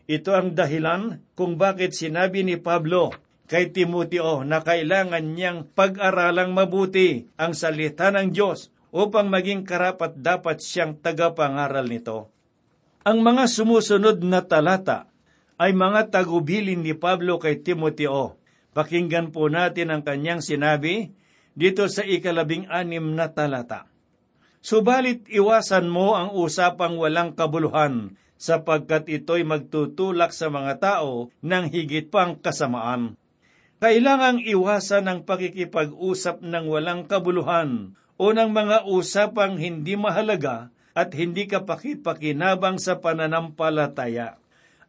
Ito 0.10 0.34
ang 0.34 0.58
dahilan 0.58 1.22
kung 1.38 1.62
bakit 1.62 1.94
sinabi 1.94 2.42
ni 2.42 2.58
Pablo 2.58 3.14
kay 3.46 3.70
Timoteo 3.70 4.42
na 4.42 4.66
kailangan 4.66 5.38
niyang 5.38 5.70
pag-aralang 5.70 6.52
mabuti 6.52 7.30
ang 7.38 7.54
salita 7.54 8.10
ng 8.10 8.34
Diyos 8.34 8.74
upang 8.92 9.32
maging 9.32 9.64
karapat 9.64 10.20
dapat 10.20 10.60
siyang 10.60 11.00
tagapangaral 11.00 11.88
nito. 11.88 12.28
Ang 13.02 13.24
mga 13.26 13.50
sumusunod 13.50 14.22
na 14.22 14.46
talata 14.46 15.10
ay 15.58 15.74
mga 15.74 16.14
tagubilin 16.14 16.86
ni 16.86 16.94
Pablo 16.94 17.42
kay 17.42 17.64
Timoteo. 17.64 18.38
Pakinggan 18.72 19.34
po 19.34 19.50
natin 19.50 19.90
ang 19.90 20.06
kanyang 20.06 20.44
sinabi 20.44 21.12
dito 21.58 21.88
sa 21.90 22.06
ikalabing 22.06 22.70
anim 22.70 23.18
na 23.18 23.32
talata. 23.32 23.90
Subalit 24.62 25.26
iwasan 25.26 25.90
mo 25.90 26.14
ang 26.14 26.38
usapang 26.38 26.94
walang 27.02 27.34
kabuluhan 27.34 28.14
sapagkat 28.38 29.10
ito'y 29.10 29.42
magtutulak 29.42 30.34
sa 30.34 30.54
mga 30.54 30.78
tao 30.78 31.34
ng 31.42 31.66
higit 31.74 32.10
pang 32.14 32.38
kasamaan. 32.38 33.18
Kailangang 33.82 34.46
iwasan 34.46 35.10
ang 35.10 35.20
pakikipag-usap 35.26 36.46
ng 36.46 36.66
walang 36.70 37.10
kabuluhan 37.10 37.98
o 38.22 38.30
ng 38.30 38.54
mga 38.54 38.86
usapang 38.86 39.58
hindi 39.58 39.98
mahalaga 39.98 40.70
at 40.94 41.10
hindi 41.18 41.50
kapakipakinabang 41.50 42.78
sa 42.78 43.02
pananampalataya. 43.02 44.38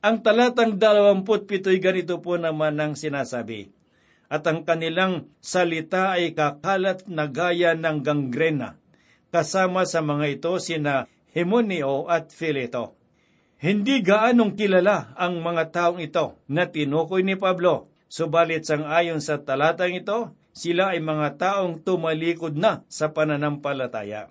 Ang 0.05 0.21
talatang 0.21 0.77
27 0.77 1.65
ay 1.73 1.79
ganito 1.81 2.21
po 2.21 2.37
naman 2.37 2.77
ang 2.77 2.93
sinasabi. 2.93 3.73
At 4.29 4.45
ang 4.45 4.69
kanilang 4.69 5.33
salita 5.41 6.13
ay 6.13 6.37
kakalat 6.37 7.09
na 7.09 7.25
gaya 7.25 7.73
ng 7.73 8.05
gangrena. 8.05 8.77
Kasama 9.33 9.89
sa 9.89 10.05
mga 10.05 10.27
ito 10.29 10.53
sina 10.61 11.09
Himoneo 11.33 12.13
at 12.13 12.37
Fileto. 12.37 13.01
Hindi 13.57 14.05
gaanong 14.05 14.59
kilala 14.59 15.17
ang 15.17 15.41
mga 15.41 15.73
taong 15.73 16.01
ito 16.05 16.37
na 16.51 16.69
tinukoy 16.69 17.25
ni 17.25 17.39
Pablo, 17.39 17.89
subalit 18.13 18.69
sang 18.69 18.85
ayon 18.85 19.23
sa 19.25 19.41
talatang 19.41 19.97
ito, 19.97 20.37
sila 20.53 20.93
ay 20.93 21.01
mga 21.01 21.41
taong 21.41 21.81
tumalikod 21.81 22.55
na 22.57 22.85
sa 22.89 23.11
pananampalataya. 23.11 24.29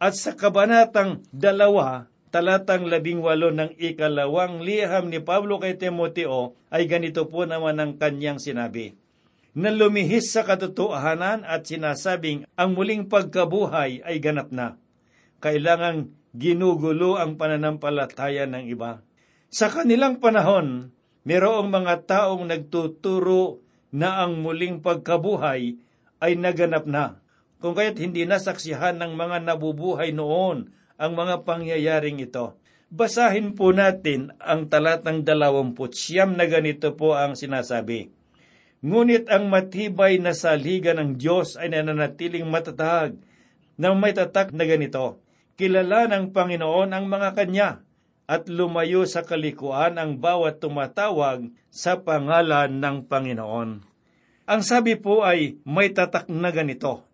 At 0.00 0.16
sa 0.16 0.32
kabanatang 0.32 1.26
dalawa, 1.30 2.08
talatang 2.32 2.88
labing 2.88 3.20
walo 3.20 3.52
ng 3.52 3.76
ikalawang 3.76 4.64
liham 4.64 5.12
ni 5.12 5.20
Pablo 5.20 5.60
kay 5.60 5.76
Timoteo 5.76 6.56
ay 6.72 6.88
ganito 6.88 7.28
po 7.28 7.44
naman 7.44 7.80
ang 7.80 7.92
kanyang 7.96 8.40
sinabi. 8.40 8.96
Na 9.58 9.74
lumihis 9.74 10.30
sa 10.30 10.46
katotohanan 10.46 11.42
at 11.42 11.66
sinasabing 11.66 12.46
ang 12.54 12.78
muling 12.78 13.10
pagkabuhay 13.10 14.06
ay 14.06 14.16
ganap 14.22 14.54
na. 14.54 14.78
Kailangang 15.42 16.14
ginugulo 16.30 17.18
ang 17.18 17.34
pananampalataya 17.34 18.46
ng 18.46 18.70
iba. 18.70 19.02
Sa 19.48 19.72
kanilang 19.72 20.22
panahon, 20.22 20.94
mayroong 21.26 21.72
mga 21.72 22.06
taong 22.06 22.46
nagtuturo 22.46 23.64
na 23.94 24.24
ang 24.24 24.40
muling 24.44 24.84
pagkabuhay 24.84 25.76
ay 26.18 26.32
naganap 26.34 26.84
na, 26.84 27.22
kung 27.58 27.74
kaya't 27.74 27.98
hindi 27.98 28.22
nasaksihan 28.28 29.00
ng 29.00 29.18
mga 29.18 29.42
nabubuhay 29.42 30.14
noon 30.14 30.70
ang 30.98 31.12
mga 31.14 31.46
pangyayaring 31.46 32.22
ito. 32.22 32.58
Basahin 32.88 33.52
po 33.52 33.74
natin 33.76 34.32
ang 34.40 34.66
talatang 34.72 35.20
dalawamput 35.20 35.92
siyam 35.92 36.34
na 36.34 36.48
ganito 36.48 36.96
po 36.96 37.12
ang 37.12 37.36
sinasabi. 37.36 38.08
Ngunit 38.80 39.26
ang 39.28 39.50
matibay 39.50 40.22
na 40.22 40.32
saligan 40.32 41.02
ng 41.02 41.10
Diyos 41.18 41.58
ay 41.58 41.74
nananatiling 41.74 42.46
matatag 42.46 43.18
na 43.74 43.92
may 43.94 44.14
tatak 44.14 44.54
na 44.54 44.64
ganito. 44.64 45.18
Kilala 45.58 46.06
ng 46.06 46.30
Panginoon 46.30 46.94
ang 46.94 47.10
mga 47.10 47.28
kanya 47.34 47.70
at 48.28 48.46
lumayo 48.46 49.08
sa 49.08 49.26
kalikuan 49.26 49.98
ang 49.98 50.20
bawat 50.20 50.62
tumatawag 50.62 51.50
sa 51.72 51.98
pangalan 52.04 52.78
ng 52.78 53.08
Panginoon. 53.08 53.87
Ang 54.48 54.64
sabi 54.64 54.96
po 54.96 55.28
ay 55.28 55.60
may 55.68 55.92
tatak 55.92 56.32
na 56.32 56.48
ganito. 56.48 57.04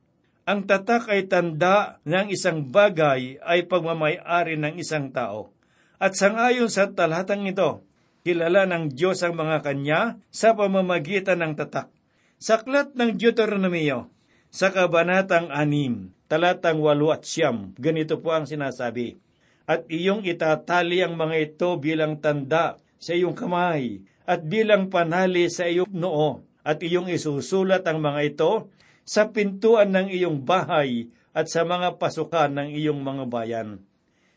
Ang 0.46 0.70
tatak 0.70 1.10
ay 1.10 1.26
tanda 1.26 1.98
ng 2.06 2.30
isang 2.30 2.62
bagay 2.70 3.42
ay 3.42 3.66
pagmamayari 3.66 4.54
ng 4.54 4.78
isang 4.78 5.10
tao. 5.10 5.50
At 5.98 6.14
sangayon 6.14 6.70
sa 6.70 6.94
talatang 6.94 7.42
ito, 7.50 7.82
kilala 8.22 8.70
ng 8.70 8.94
Diyos 8.94 9.26
ang 9.26 9.34
mga 9.34 9.66
kanya 9.66 10.22
sa 10.30 10.54
pamamagitan 10.54 11.42
ng 11.42 11.58
tatak. 11.58 11.90
Saklat 12.38 12.94
ng 12.94 13.18
Deuteronomio, 13.18 14.14
sa 14.54 14.70
kabanatang 14.70 15.50
anim, 15.50 16.14
talatang 16.30 16.78
walo 16.78 17.10
at 17.10 17.26
siyam, 17.26 17.74
ganito 17.74 18.22
po 18.22 18.30
ang 18.30 18.46
sinasabi. 18.46 19.18
At 19.66 19.90
iyong 19.90 20.22
itatali 20.22 21.02
ang 21.02 21.18
mga 21.18 21.36
ito 21.42 21.82
bilang 21.82 22.22
tanda 22.22 22.78
sa 23.02 23.10
iyong 23.10 23.34
kamay 23.34 24.06
at 24.22 24.46
bilang 24.46 24.86
panali 24.86 25.50
sa 25.50 25.66
iyong 25.66 25.90
noo 25.90 26.43
at 26.64 26.80
iyong 26.80 27.12
isusulat 27.12 27.84
ang 27.84 28.00
mga 28.00 28.20
ito 28.34 28.72
sa 29.04 29.28
pintuan 29.28 29.92
ng 29.92 30.08
iyong 30.08 30.42
bahay 30.42 31.12
at 31.36 31.52
sa 31.52 31.62
mga 31.62 32.00
pasukan 32.00 32.50
ng 32.56 32.68
iyong 32.72 33.04
mga 33.04 33.24
bayan. 33.28 33.68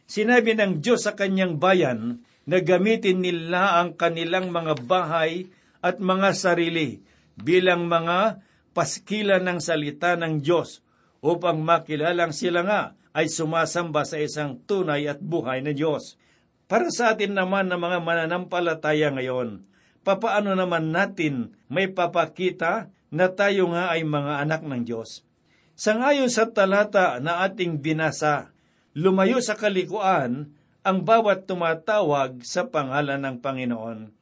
Sinabi 0.08 0.56
ng 0.56 0.84
Diyos 0.84 1.08
sa 1.08 1.16
kanyang 1.16 1.56
bayan 1.56 2.22
na 2.48 2.60
gamitin 2.60 3.24
nila 3.24 3.80
ang 3.80 3.96
kanilang 3.96 4.52
mga 4.52 4.76
bahay 4.84 5.48
at 5.80 6.04
mga 6.04 6.36
sarili 6.36 7.00
bilang 7.40 7.88
mga 7.88 8.44
paskilan 8.76 9.44
ng 9.44 9.60
salita 9.64 10.20
ng 10.20 10.44
Diyos 10.44 10.84
upang 11.24 11.60
makilalang 11.64 12.36
sila 12.36 12.62
nga 12.64 12.82
ay 13.16 13.28
sumasamba 13.32 14.06
sa 14.06 14.22
isang 14.22 14.62
tunay 14.64 15.10
at 15.10 15.18
buhay 15.18 15.64
na 15.66 15.74
Diyos. 15.74 16.16
Para 16.68 16.92
sa 16.92 17.16
atin 17.16 17.34
naman 17.34 17.72
na 17.72 17.80
mga 17.80 18.04
mananampalataya 18.04 19.10
ngayon, 19.16 19.64
papaano 20.08 20.56
naman 20.56 20.96
natin 20.96 21.52
may 21.68 21.92
papakita 21.92 22.88
na 23.12 23.28
tayo 23.28 23.68
nga 23.76 23.92
ay 23.92 24.08
mga 24.08 24.48
anak 24.48 24.64
ng 24.64 24.88
Diyos? 24.88 25.28
Sangayon 25.76 26.32
sa 26.32 26.48
talata 26.48 27.20
na 27.20 27.44
ating 27.44 27.84
binasa, 27.84 28.56
lumayo 28.96 29.44
sa 29.44 29.60
kalikuan 29.60 30.56
ang 30.88 31.04
bawat 31.04 31.44
tumatawag 31.44 32.40
sa 32.48 32.72
pangalan 32.72 33.20
ng 33.20 33.44
Panginoon. 33.44 34.16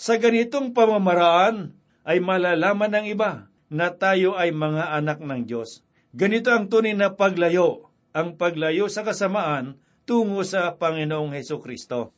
Sa 0.00 0.16
ganitong 0.16 0.72
pamamaraan 0.72 1.76
ay 2.08 2.24
malalaman 2.24 2.96
ng 2.96 3.06
iba 3.12 3.52
na 3.68 3.92
tayo 3.92 4.40
ay 4.40 4.56
mga 4.56 4.96
anak 4.96 5.20
ng 5.20 5.44
Diyos. 5.44 5.84
Ganito 6.16 6.48
ang 6.48 6.72
tunay 6.72 6.96
na 6.96 7.12
paglayo, 7.12 7.92
ang 8.16 8.40
paglayo 8.40 8.88
sa 8.88 9.04
kasamaan 9.04 9.76
tungo 10.08 10.40
sa 10.48 10.72
Panginoong 10.80 11.36
Heso 11.36 11.60
Kristo. 11.60 12.16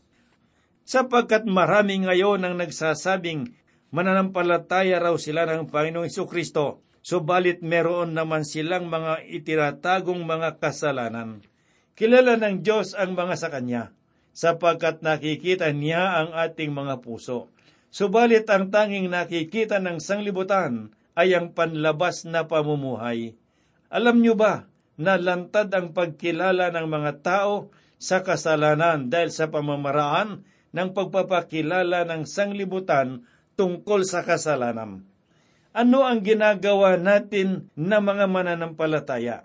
Sapagkat 0.88 1.44
marami 1.44 2.00
ngayon 2.00 2.48
ang 2.48 2.56
nagsasabing 2.56 3.52
mananampalataya 3.92 4.96
raw 4.96 5.12
sila 5.20 5.44
ng 5.44 5.68
Panginoong 5.68 6.08
Kristo, 6.24 6.80
subalit 7.04 7.60
meron 7.60 8.16
naman 8.16 8.48
silang 8.48 8.88
mga 8.88 9.20
itiratagong 9.28 10.24
mga 10.24 10.56
kasalanan. 10.56 11.44
Kilala 11.92 12.40
ng 12.40 12.64
Diyos 12.64 12.96
ang 12.96 13.12
mga 13.12 13.36
sa 13.36 13.52
Kanya, 13.52 13.92
sapagkat 14.32 15.04
nakikita 15.04 15.68
niya 15.76 16.24
ang 16.24 16.32
ating 16.32 16.72
mga 16.72 17.04
puso. 17.04 17.52
Subalit 17.92 18.48
ang 18.48 18.72
tanging 18.72 19.12
nakikita 19.12 19.84
ng 19.84 20.00
sanglibutan 20.00 20.96
ay 21.12 21.36
ang 21.36 21.52
panlabas 21.52 22.24
na 22.24 22.48
pamumuhay. 22.48 23.36
Alam 23.92 24.24
niyo 24.24 24.40
ba 24.40 24.64
na 24.96 25.20
lantad 25.20 25.68
ang 25.68 25.92
pagkilala 25.92 26.72
ng 26.72 26.86
mga 26.88 27.12
tao 27.20 27.68
sa 28.00 28.24
kasalanan 28.24 29.12
dahil 29.12 29.28
sa 29.28 29.52
pamamaraan 29.52 30.56
ng 30.78 30.94
pagpapakilala 30.94 32.06
ng 32.06 32.22
sanglibutan 32.22 33.26
tungkol 33.58 34.06
sa 34.06 34.22
kasalanan? 34.22 35.02
Ano 35.74 36.06
ang 36.06 36.22
ginagawa 36.22 36.94
natin 36.94 37.66
na 37.74 37.98
mga 37.98 38.30
mananampalataya? 38.30 39.42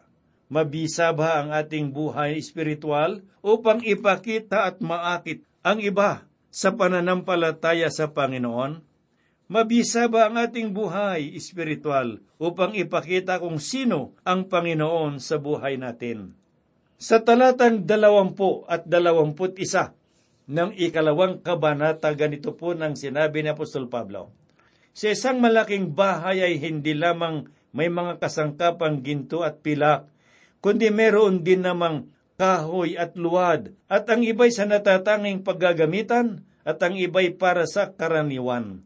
Mabisa 0.54 1.10
ba 1.18 1.42
ang 1.42 1.50
ating 1.50 1.90
buhay 1.90 2.38
espiritual 2.38 3.26
upang 3.42 3.82
ipakita 3.82 4.70
at 4.70 4.78
maakit 4.86 5.42
ang 5.66 5.82
iba 5.82 6.30
sa 6.54 6.78
pananampalataya 6.78 7.90
sa 7.90 8.14
Panginoon? 8.14 8.86
Mabisa 9.50 10.06
ba 10.06 10.30
ang 10.30 10.38
ating 10.38 10.70
buhay 10.70 11.34
espiritual 11.34 12.22
upang 12.38 12.78
ipakita 12.78 13.42
kung 13.42 13.58
sino 13.58 14.14
ang 14.22 14.46
Panginoon 14.46 15.18
sa 15.18 15.42
buhay 15.42 15.82
natin? 15.82 16.38
Sa 17.02 17.20
talatang 17.20 17.84
dalawampu 17.84 18.64
at 18.70 18.86
dalawamput 18.86 19.58
isa 19.58 19.92
ng 20.48 20.76
ikalawang 20.76 21.40
kabanata, 21.40 22.12
ganito 22.16 22.52
po 22.56 22.76
nang 22.76 23.00
sinabi 23.00 23.44
ni 23.44 23.50
Apostol 23.52 23.88
Pablo. 23.88 24.34
Sa 24.94 25.10
isang 25.10 25.42
malaking 25.42 25.96
bahay 25.96 26.44
ay 26.44 26.56
hindi 26.62 26.94
lamang 26.94 27.50
may 27.74 27.90
mga 27.90 28.22
kasangkapang 28.22 29.02
ginto 29.02 29.42
at 29.42 29.66
pilak, 29.66 30.06
kundi 30.62 30.94
meron 30.94 31.42
din 31.42 31.66
namang 31.66 32.14
kahoy 32.38 33.00
at 33.00 33.18
luwad, 33.18 33.74
at 33.90 34.06
ang 34.10 34.22
iba'y 34.22 34.54
sa 34.54 34.70
natatanging 34.70 35.42
paggagamitan, 35.42 36.46
at 36.64 36.80
ang 36.80 36.96
iba'y 36.96 37.36
para 37.36 37.66
sa 37.66 37.92
karaniwan. 37.92 38.86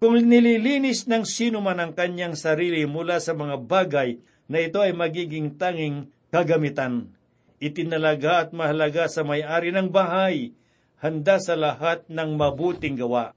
Kung 0.00 0.16
nililinis 0.16 1.04
ng 1.04 1.28
sino 1.28 1.60
man 1.60 1.76
ang 1.76 1.92
kanyang 1.92 2.32
sarili 2.32 2.88
mula 2.88 3.20
sa 3.20 3.36
mga 3.36 3.60
bagay 3.60 4.16
na 4.48 4.58
ito 4.64 4.80
ay 4.80 4.96
magiging 4.96 5.60
tanging 5.60 6.08
kagamitan. 6.32 7.12
itinalaga 7.60 8.48
at 8.48 8.56
mahalaga 8.56 9.04
sa 9.04 9.20
may-ari 9.20 9.68
ng 9.68 9.92
bahay, 9.92 10.56
handa 11.00 11.40
sa 11.40 11.56
lahat 11.56 12.04
ng 12.06 12.36
mabuting 12.36 13.00
gawa. 13.00 13.32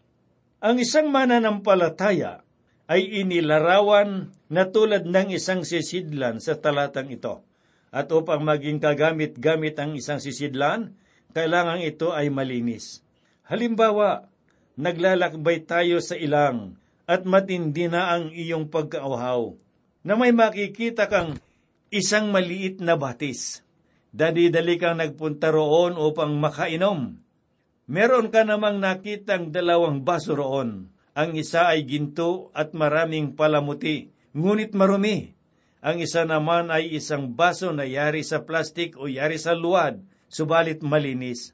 Ang 0.63 0.83
isang 0.83 1.11
mananampalataya 1.11 2.43
ay 2.87 3.23
inilarawan 3.23 4.31
na 4.51 4.67
tulad 4.67 5.07
ng 5.07 5.31
isang 5.31 5.63
sisidlan 5.63 6.43
sa 6.43 6.59
talatang 6.59 7.09
ito. 7.11 7.43
At 7.93 8.11
upang 8.11 8.43
maging 8.43 8.81
kagamit-gamit 8.81 9.77
ang 9.77 9.95
isang 9.95 10.19
sisidlan, 10.19 10.97
kailangan 11.31 11.81
ito 11.81 12.11
ay 12.11 12.29
malinis. 12.29 13.05
Halimbawa, 13.47 14.27
naglalakbay 14.77 15.63
tayo 15.63 16.01
sa 16.01 16.17
ilang 16.17 16.77
at 17.03 17.27
matindi 17.27 17.91
na 17.91 18.15
ang 18.15 18.31
iyong 18.31 18.71
pagkauhaw, 18.71 19.53
na 20.03 20.13
may 20.15 20.31
makikita 20.31 21.11
kang 21.11 21.37
isang 21.93 22.31
maliit 22.31 22.79
na 22.79 22.95
batis. 22.95 23.61
Dali-dali 24.13 24.77
kang 24.77 24.97
nagpunta 24.97 25.49
roon 25.53 25.97
upang 25.97 26.33
makainom. 26.37 27.17
Meron 27.83 28.31
ka 28.31 28.47
namang 28.47 28.79
nakitang 28.79 29.51
dalawang 29.51 30.07
baso 30.07 30.39
roon. 30.39 30.87
Ang 31.13 31.35
isa 31.35 31.67
ay 31.67 31.83
ginto 31.83 32.49
at 32.55 32.71
maraming 32.71 33.35
palamuti, 33.35 34.09
ngunit 34.31 34.71
marumi. 34.71 35.35
Ang 35.83 35.99
isa 35.99 36.23
naman 36.23 36.71
ay 36.71 36.95
isang 36.95 37.35
baso 37.35 37.75
na 37.75 37.83
yari 37.83 38.23
sa 38.23 38.47
plastik 38.47 38.95
o 38.95 39.11
yari 39.11 39.35
sa 39.35 39.51
luwad, 39.51 39.99
subalit 40.31 40.79
malinis. 40.79 41.51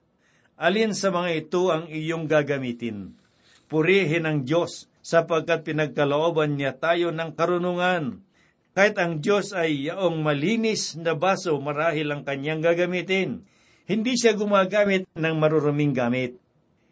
Alin 0.53 0.93
sa 0.93 1.09
mga 1.09 1.29
ito 1.33 1.73
ang 1.73 1.89
iyong 1.89 2.29
gagamitin? 2.29 3.17
Purihin 3.65 4.29
ang 4.29 4.45
Diyos 4.45 4.85
sapagkat 5.01 5.65
pinagkalooban 5.65 6.61
niya 6.61 6.77
tayo 6.77 7.09
ng 7.09 7.33
karunungan. 7.33 8.21
Kahit 8.77 9.01
ang 9.01 9.17
Diyos 9.17 9.49
ay 9.51 9.89
yaong 9.89 10.21
malinis 10.21 10.93
na 10.93 11.17
baso 11.17 11.57
marahil 11.57 12.13
ang 12.13 12.21
kanyang 12.21 12.61
gagamitin, 12.61 13.49
hindi 13.89 14.13
siya 14.13 14.37
gumagamit 14.37 15.09
ng 15.17 15.35
maruruming 15.41 15.97
gamit. 15.97 16.37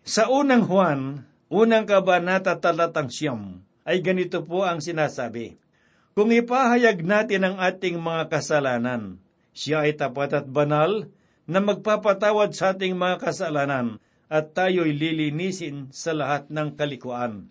Sa 0.01 0.33
unang 0.33 0.65
Juan, 0.65 1.29
unang 1.53 1.85
kabanata 1.85 2.57
talatang 2.57 3.13
siyam, 3.13 3.61
ay 3.85 4.01
ganito 4.01 4.41
po 4.41 4.65
ang 4.65 4.81
sinasabi. 4.81 5.61
Kung 6.17 6.33
ipahayag 6.33 7.05
natin 7.05 7.45
ang 7.45 7.55
ating 7.61 8.01
mga 8.01 8.33
kasalanan, 8.33 9.21
siya 9.53 9.85
ay 9.85 9.93
tapat 9.93 10.33
at 10.33 10.49
banal 10.49 11.05
na 11.45 11.61
magpapatawad 11.61 12.57
sa 12.57 12.73
ating 12.73 12.97
mga 12.97 13.29
kasalanan 13.29 14.01
at 14.25 14.57
tayo'y 14.57 14.91
lilinisin 14.91 15.93
sa 15.93 16.17
lahat 16.17 16.49
ng 16.49 16.73
kalikuan. 16.73 17.45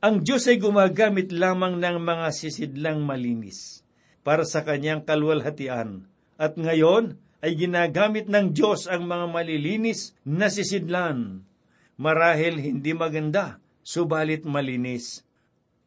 Ang 0.00 0.22
Diyos 0.22 0.46
ay 0.46 0.62
gumagamit 0.62 1.28
lamang 1.34 1.76
ng 1.76 1.98
mga 2.00 2.32
sisidlang 2.32 3.02
malinis 3.02 3.82
para 4.22 4.46
sa 4.46 4.64
kanyang 4.64 5.04
kalwalhatian. 5.04 6.08
At 6.40 6.56
ngayon 6.56 7.20
ay 7.40 7.56
ginagamit 7.56 8.28
ng 8.28 8.52
Diyos 8.52 8.84
ang 8.88 9.08
mga 9.08 9.26
malilinis 9.32 10.12
na 10.24 10.52
sisidlan. 10.52 11.44
Marahil 12.00 12.60
hindi 12.60 12.92
maganda, 12.96 13.60
subalit 13.84 14.44
malinis. 14.44 15.24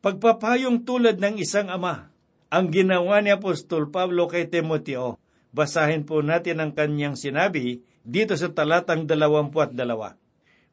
Pagpapayong 0.04 0.84
tulad 0.86 1.18
ng 1.18 1.40
isang 1.40 1.72
ama, 1.72 2.14
ang 2.54 2.70
ginawa 2.70 3.24
ni 3.24 3.34
Apostol 3.34 3.90
Pablo 3.90 4.30
kay 4.30 4.46
Timoteo. 4.46 5.18
Basahin 5.54 6.06
po 6.06 6.22
natin 6.22 6.62
ang 6.62 6.74
kanyang 6.74 7.18
sinabi 7.18 7.82
dito 8.04 8.38
sa 8.38 8.52
talatang 8.52 9.10
22. 9.10 9.74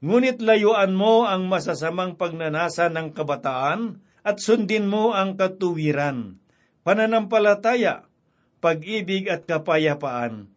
Ngunit 0.01 0.41
layuan 0.41 0.93
mo 0.97 1.29
ang 1.29 1.47
masasamang 1.47 2.17
pagnanasa 2.17 2.89
ng 2.89 3.13
kabataan 3.13 4.01
at 4.25 4.41
sundin 4.41 4.89
mo 4.89 5.17
ang 5.17 5.37
katuwiran, 5.37 6.41
pananampalataya, 6.85 8.09
pag-ibig 8.61 9.29
at 9.33 9.49
kapayapaan, 9.49 10.50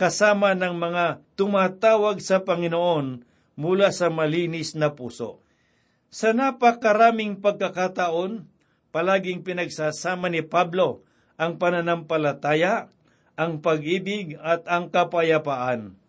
kasama 0.00 0.56
ng 0.56 0.80
mga 0.80 1.20
tumatawag 1.36 2.24
sa 2.24 2.40
Panginoon 2.40 3.20
mula 3.60 3.92
sa 3.92 4.08
malinis 4.08 4.72
na 4.72 4.96
puso. 4.96 5.44
Sa 6.08 6.32
napakaraming 6.32 7.44
pagkakataon, 7.44 8.48
palaging 8.88 9.44
pinagsasama 9.44 10.32
ni 10.32 10.40
Pablo 10.40 11.04
ang 11.36 11.60
pananampalataya, 11.60 12.88
ang 13.36 13.60
pag-ibig 13.60 14.40
at 14.40 14.64
ang 14.64 14.88
kapayapaan. 14.88 16.00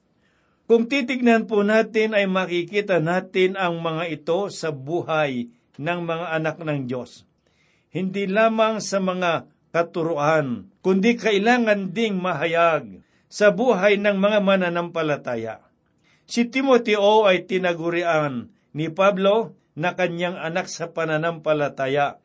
Kung 0.72 0.88
titignan 0.88 1.52
po 1.52 1.68
natin 1.68 2.16
ay 2.16 2.32
makikita 2.32 3.04
natin 3.04 3.60
ang 3.60 3.84
mga 3.84 4.08
ito 4.08 4.48
sa 4.48 4.72
buhay 4.72 5.52
ng 5.76 6.00
mga 6.08 6.28
anak 6.40 6.64
ng 6.64 6.88
Diyos. 6.88 7.28
Hindi 7.92 8.24
lamang 8.24 8.80
sa 8.80 9.04
mga 9.04 9.52
katuruan, 9.76 10.72
kundi 10.80 11.20
kailangan 11.20 11.92
ding 11.92 12.16
mahayag 12.24 13.04
sa 13.32 13.56
buhay 13.56 13.96
ng 13.96 14.20
mga 14.20 14.44
mananampalataya. 14.44 15.64
Si 16.28 16.52
Timoteo 16.52 17.24
ay 17.24 17.48
tinagurian 17.48 18.52
ni 18.76 18.92
Pablo 18.92 19.56
na 19.72 19.96
kanyang 19.96 20.36
anak 20.36 20.68
sa 20.68 20.92
pananampalataya, 20.92 22.20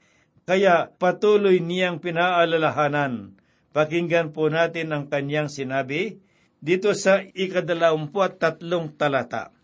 kaya 0.47 0.91
patuloy 0.99 1.63
niyang 1.63 2.03
pinaalalahanan. 2.03 3.39
Pakinggan 3.71 4.35
po 4.35 4.51
natin 4.51 4.91
ang 4.91 5.07
kanyang 5.07 5.47
sinabi 5.47 6.19
dito 6.59 6.91
sa 6.99 7.23
ikadalawamput 7.23 8.43
tatlong 8.43 8.91
talata. 8.99 9.55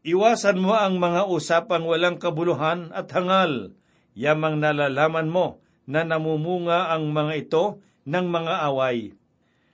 Iwasan 0.00 0.56
mo 0.56 0.72
ang 0.72 0.96
mga 0.96 1.28
usapang 1.28 1.84
walang 1.84 2.16
kabuluhan 2.16 2.88
at 2.96 3.12
hangal, 3.12 3.76
yamang 4.16 4.56
nalalaman 4.56 5.28
mo 5.28 5.60
na 5.84 6.08
namumunga 6.08 6.88
ang 6.88 7.12
mga 7.12 7.32
ito 7.36 7.64
ng 8.08 8.26
mga 8.32 8.54
away. 8.64 9.19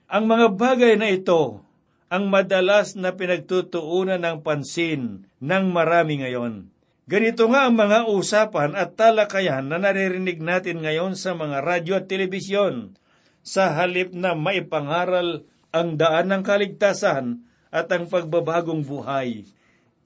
Ang 0.07 0.31
mga 0.31 0.55
bagay 0.55 0.95
na 0.95 1.11
ito 1.11 1.67
ang 2.07 2.31
madalas 2.31 2.95
na 2.95 3.19
pinagtutuunan 3.19 4.23
ng 4.23 4.39
pansin 4.39 5.27
ng 5.43 5.65
marami 5.67 6.23
ngayon. 6.23 6.71
Ganito 7.11 7.43
nga 7.51 7.67
ang 7.67 7.75
mga 7.75 8.07
usapan 8.07 8.71
at 8.79 8.95
talakayan 8.95 9.67
na 9.67 9.75
naririnig 9.75 10.39
natin 10.39 10.79
ngayon 10.79 11.19
sa 11.19 11.35
mga 11.35 11.59
radyo 11.59 11.99
at 11.99 12.07
telebisyon 12.07 12.95
sa 13.43 13.75
halip 13.75 14.15
na 14.15 14.31
maipangaral 14.31 15.43
ang 15.75 15.99
daan 15.99 16.31
ng 16.31 16.39
kaligtasan 16.39 17.43
at 17.67 17.91
ang 17.91 18.07
pagbabagong 18.07 18.87
buhay. 18.87 19.43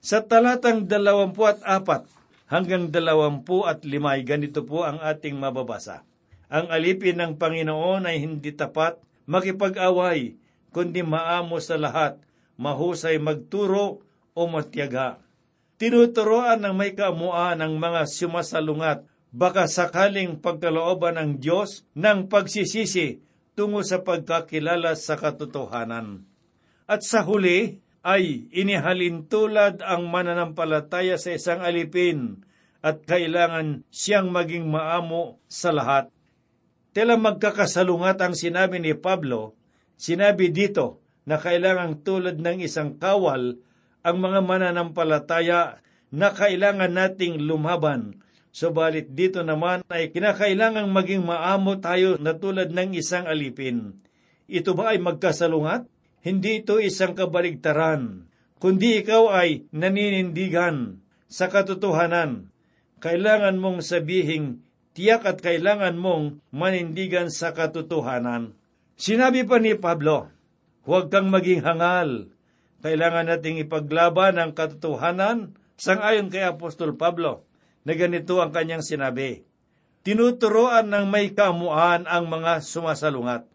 Sa 0.02 0.18
talatang 0.18 0.90
24 0.90 1.62
hanggang 2.50 2.90
25 2.90 3.86
ay 3.86 4.20
ganito 4.26 4.66
po 4.66 4.82
ang 4.82 4.98
ating 4.98 5.38
mababasa. 5.38 6.02
Ang 6.50 6.74
alipin 6.74 7.22
ng 7.22 7.38
Panginoon 7.38 8.02
ay 8.10 8.18
hindi 8.18 8.50
tapat 8.50 8.98
makipag-away, 9.28 10.38
kundi 10.72 11.04
maamo 11.04 11.60
sa 11.60 11.76
lahat, 11.76 12.18
mahusay 12.56 13.18
magturo 13.20 14.02
o 14.32 14.42
matyaga. 14.48 15.20
Tinuturoan 15.76 16.62
ng 16.62 16.74
may 16.78 16.94
kaamuan 16.94 17.58
ng 17.58 17.74
mga 17.76 18.06
sumasalungat, 18.06 19.02
baka 19.34 19.66
sakaling 19.66 20.38
pagkalooban 20.38 21.18
ng 21.18 21.30
Diyos 21.40 21.82
ng 21.96 22.28
pagsisisi 22.28 23.18
tungo 23.58 23.80
sa 23.82 24.00
pagkakilala 24.00 24.94
sa 24.94 25.18
katotohanan. 25.18 26.24
At 26.86 27.02
sa 27.02 27.24
huli 27.24 27.80
ay 28.02 28.50
inihalin 28.50 29.30
tulad 29.30 29.80
ang 29.80 30.10
mananampalataya 30.10 31.16
sa 31.16 31.32
isang 31.32 31.62
alipin 31.62 32.42
at 32.82 33.06
kailangan 33.06 33.86
siyang 33.94 34.28
maging 34.28 34.66
maamo 34.66 35.38
sa 35.46 35.70
lahat. 35.70 36.10
Tila 36.92 37.16
magkakasalungat 37.16 38.20
ang 38.20 38.36
sinabi 38.36 38.80
ni 38.80 38.92
Pablo, 38.92 39.56
sinabi 39.96 40.52
dito 40.52 41.00
na 41.24 41.40
kailangang 41.40 42.04
tulad 42.04 42.36
ng 42.40 42.64
isang 42.64 43.00
kawal 43.00 43.56
ang 44.04 44.16
mga 44.20 44.40
mananampalataya 44.44 45.80
na 46.12 46.28
kailangan 46.36 46.92
nating 46.92 47.40
lumaban 47.40 48.22
Subalit 48.52 49.16
dito 49.16 49.40
naman 49.40 49.80
ay 49.88 50.12
kinakailangang 50.12 50.92
maging 50.92 51.24
maamo 51.24 51.80
tayo 51.80 52.20
na 52.20 52.36
tulad 52.36 52.68
ng 52.68 52.92
isang 52.92 53.24
alipin. 53.24 54.04
Ito 54.44 54.76
ba 54.76 54.92
ay 54.92 55.00
magkasalungat? 55.00 55.88
Hindi 56.20 56.60
ito 56.60 56.76
isang 56.76 57.16
kabaligtaran, 57.16 58.28
kundi 58.60 59.00
ikaw 59.00 59.32
ay 59.32 59.64
naninindigan 59.72 61.00
sa 61.32 61.48
katotohanan. 61.48 62.52
Kailangan 63.00 63.56
mong 63.56 63.80
sabihing 63.80 64.60
tiyak 64.92 65.24
at 65.24 65.38
kailangan 65.40 65.96
mong 65.96 66.40
manindigan 66.52 67.32
sa 67.32 67.52
katotohanan. 67.56 68.56
Sinabi 68.96 69.44
pa 69.48 69.56
ni 69.58 69.74
Pablo, 69.76 70.28
huwag 70.84 71.08
kang 71.08 71.32
maging 71.32 71.64
hangal. 71.64 72.28
Kailangan 72.82 73.30
nating 73.30 73.62
ipaglaban 73.62 74.36
ang 74.36 74.52
katotohanan 74.52 75.56
sangayon 75.78 76.28
kay 76.28 76.44
Apostol 76.44 76.94
Pablo 76.94 77.46
na 77.82 77.98
ganito 77.98 78.38
ang 78.38 78.54
kanyang 78.54 78.84
sinabi, 78.84 79.42
Tinuturoan 80.02 80.90
ng 80.90 81.06
may 81.06 81.30
kamuan 81.30 82.10
ang 82.10 82.26
mga 82.26 82.58
sumasalungat. 82.62 83.46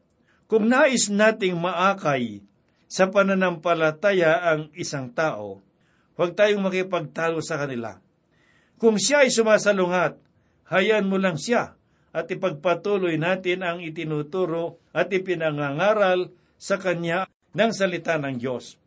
Kung 0.48 0.72
nais 0.72 1.12
nating 1.12 1.60
maakay 1.60 2.40
sa 2.88 3.12
pananampalataya 3.12 4.48
ang 4.48 4.72
isang 4.72 5.12
tao, 5.12 5.60
huwag 6.16 6.40
tayong 6.40 6.64
makipagtalo 6.64 7.44
sa 7.44 7.60
kanila. 7.60 8.00
Kung 8.80 8.96
siya 8.96 9.28
ay 9.28 9.32
sumasalungat, 9.32 10.24
hayaan 10.72 11.08
mo 11.08 11.20
lang 11.20 11.40
siya 11.40 11.76
at 12.16 12.28
ipagpatuloy 12.32 13.20
natin 13.20 13.62
ang 13.62 13.80
itinuturo 13.84 14.82
at 14.96 15.12
ipinangangaral 15.12 16.34
sa 16.58 16.82
kanya 16.82 17.30
ng 17.54 17.72
salita 17.72 18.18
ng 18.18 18.42
Diyos. 18.42 18.80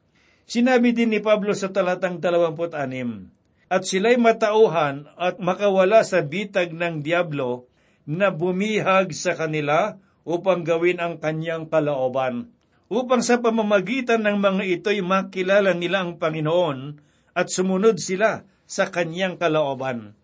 Sinabi 0.50 0.90
din 0.90 1.14
ni 1.14 1.22
Pablo 1.22 1.54
sa 1.54 1.70
talatang 1.70 2.18
26, 2.18 3.70
At 3.70 3.86
sila'y 3.86 4.18
matauhan 4.18 5.06
at 5.14 5.38
makawala 5.38 6.02
sa 6.02 6.26
bitag 6.26 6.74
ng 6.74 7.06
Diablo 7.06 7.70
na 8.02 8.34
bumihag 8.34 9.14
sa 9.14 9.38
kanila 9.38 9.94
upang 10.26 10.66
gawin 10.66 10.98
ang 10.98 11.22
kanyang 11.22 11.70
kalaoban. 11.70 12.50
Upang 12.90 13.22
sa 13.22 13.38
pamamagitan 13.38 14.26
ng 14.26 14.42
mga 14.42 14.64
ito'y 14.82 15.06
makilala 15.06 15.70
nila 15.78 16.02
ang 16.02 16.18
Panginoon 16.18 16.98
at 17.30 17.46
sumunod 17.46 18.02
sila 18.02 18.42
sa 18.66 18.90
kanyang 18.90 19.38
kalaoban. 19.38 20.18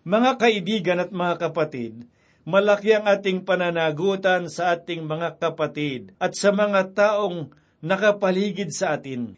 Mga 0.00 0.40
kaibigan 0.40 0.96
at 0.96 1.12
mga 1.12 1.36
kapatid, 1.36 2.08
malaki 2.48 2.96
ang 2.96 3.04
ating 3.04 3.44
pananagutan 3.44 4.48
sa 4.48 4.72
ating 4.72 5.04
mga 5.04 5.36
kapatid 5.36 6.16
at 6.16 6.32
sa 6.32 6.56
mga 6.56 6.96
taong 6.96 7.52
nakapaligid 7.84 8.72
sa 8.72 8.96
atin. 8.96 9.36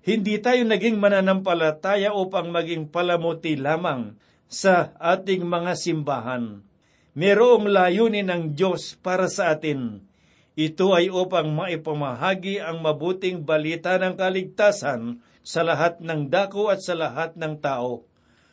Hindi 0.00 0.40
tayo 0.40 0.64
naging 0.64 0.96
mananampalataya 0.96 2.16
upang 2.16 2.48
maging 2.48 2.88
palamuti 2.88 3.60
lamang 3.60 4.16
sa 4.48 4.96
ating 4.96 5.44
mga 5.44 5.76
simbahan. 5.76 6.64
Merong 7.12 7.68
layunin 7.68 8.32
ng 8.32 8.56
Diyos 8.56 8.96
para 8.96 9.28
sa 9.28 9.52
atin. 9.52 10.08
Ito 10.56 10.96
ay 10.96 11.12
upang 11.12 11.52
maipamahagi 11.52 12.64
ang 12.64 12.80
mabuting 12.80 13.44
balita 13.44 14.00
ng 14.00 14.16
kaligtasan 14.16 15.20
sa 15.44 15.60
lahat 15.60 16.00
ng 16.00 16.32
dako 16.32 16.72
at 16.72 16.80
sa 16.80 16.96
lahat 16.96 17.36
ng 17.36 17.60
tao. 17.60 18.07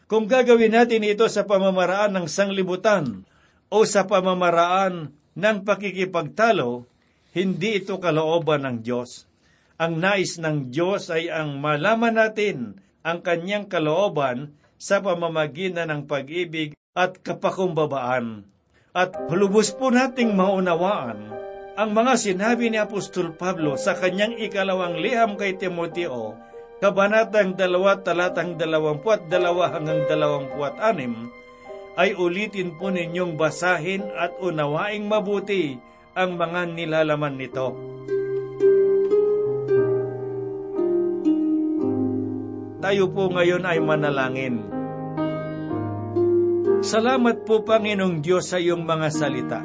Kung 0.06 0.30
gagawin 0.30 0.78
natin 0.78 1.02
ito 1.02 1.26
sa 1.26 1.50
pamamaraan 1.50 2.14
ng 2.14 2.28
sanglibutan 2.30 3.26
o 3.74 3.82
sa 3.90 4.06
pamamaraan 4.06 5.10
ng 5.34 5.58
pakikipagtalo, 5.66 6.86
hindi 7.34 7.82
ito 7.82 7.98
kalooban 7.98 8.70
ng 8.70 8.78
Diyos. 8.86 9.26
Ang 9.82 9.98
nais 9.98 10.38
ng 10.38 10.70
Diyos 10.70 11.10
ay 11.10 11.34
ang 11.34 11.58
malaman 11.58 12.22
natin 12.22 12.78
ang 13.02 13.26
kanyang 13.26 13.66
kalooban 13.66 14.54
sa 14.78 15.02
pamamagitan 15.02 15.90
ng 15.90 16.02
pag-ibig 16.06 16.78
at 16.94 17.20
kapakumbabaan. 17.26 18.46
At 18.96 19.12
lubos 19.34 19.74
po 19.76 19.90
nating 19.92 20.38
maunawaan 20.38 21.34
ang 21.76 21.90
mga 21.92 22.14
sinabi 22.16 22.72
ni 22.72 22.80
Apostol 22.80 23.36
Pablo 23.36 23.76
sa 23.76 23.98
kanyang 24.00 24.40
ikalawang 24.40 24.96
liham 25.02 25.36
kay 25.36 25.60
Timoteo, 25.60 26.40
Kabanatang 26.84 27.56
2, 27.56 28.06
talatang 28.06 28.60
22 28.60 29.28
hanggang 29.72 30.02
26, 30.08 31.96
ay 31.96 32.12
ulitin 32.20 32.76
po 32.76 32.92
ninyong 32.92 33.40
basahin 33.40 34.04
at 34.16 34.36
unawaing 34.44 35.08
mabuti 35.08 35.80
ang 36.12 36.36
mga 36.36 36.76
nilalaman 36.76 37.40
nito. 37.40 37.96
tayo 42.86 43.10
po 43.10 43.34
ngayon 43.34 43.66
ay 43.66 43.82
manalangin. 43.82 44.62
Salamat 46.86 47.42
po 47.42 47.66
Panginoong 47.66 48.22
Diyos 48.22 48.46
sa 48.46 48.62
iyong 48.62 48.86
mga 48.86 49.10
salita. 49.10 49.60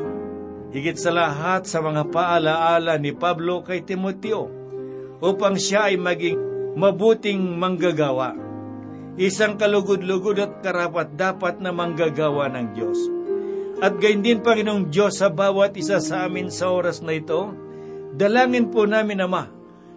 Higit 0.72 0.96
sa 0.96 1.12
lahat 1.12 1.68
sa 1.68 1.84
mga 1.84 2.08
paalaala 2.08 2.96
ni 2.96 3.12
Pablo 3.12 3.60
kay 3.60 3.84
Timoteo 3.84 4.48
upang 5.20 5.60
siya 5.60 5.92
ay 5.92 6.00
maging 6.00 6.49
mabuting 6.74 7.58
manggagawa. 7.58 8.36
Isang 9.20 9.58
kalugod-lugod 9.58 10.38
at 10.38 10.52
karapat 10.62 11.18
dapat 11.18 11.58
na 11.58 11.74
manggagawa 11.74 12.48
ng 12.50 12.66
Diyos. 12.72 12.98
At 13.80 13.96
gayon 13.96 14.22
din 14.22 14.44
Panginoong 14.44 14.92
Diyos 14.92 15.18
sa 15.18 15.32
bawat 15.32 15.74
isa 15.74 15.98
sa 16.04 16.28
amin 16.28 16.52
sa 16.52 16.68
oras 16.68 17.00
na 17.00 17.16
ito, 17.16 17.52
dalangin 18.12 18.68
po 18.68 18.84
namin 18.84 19.24
Ama 19.24 19.48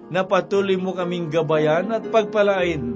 na 0.07 0.23
patuloy 0.23 0.79
mo 0.79 0.95
kaming 0.95 1.31
gabayan 1.31 1.91
at 1.91 2.07
pagpalain 2.07 2.95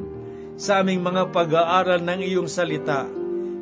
sa 0.58 0.82
aming 0.82 1.04
mga 1.04 1.30
pag-aaral 1.32 2.02
ng 2.02 2.22
iyong 2.24 2.50
salita. 2.50 3.06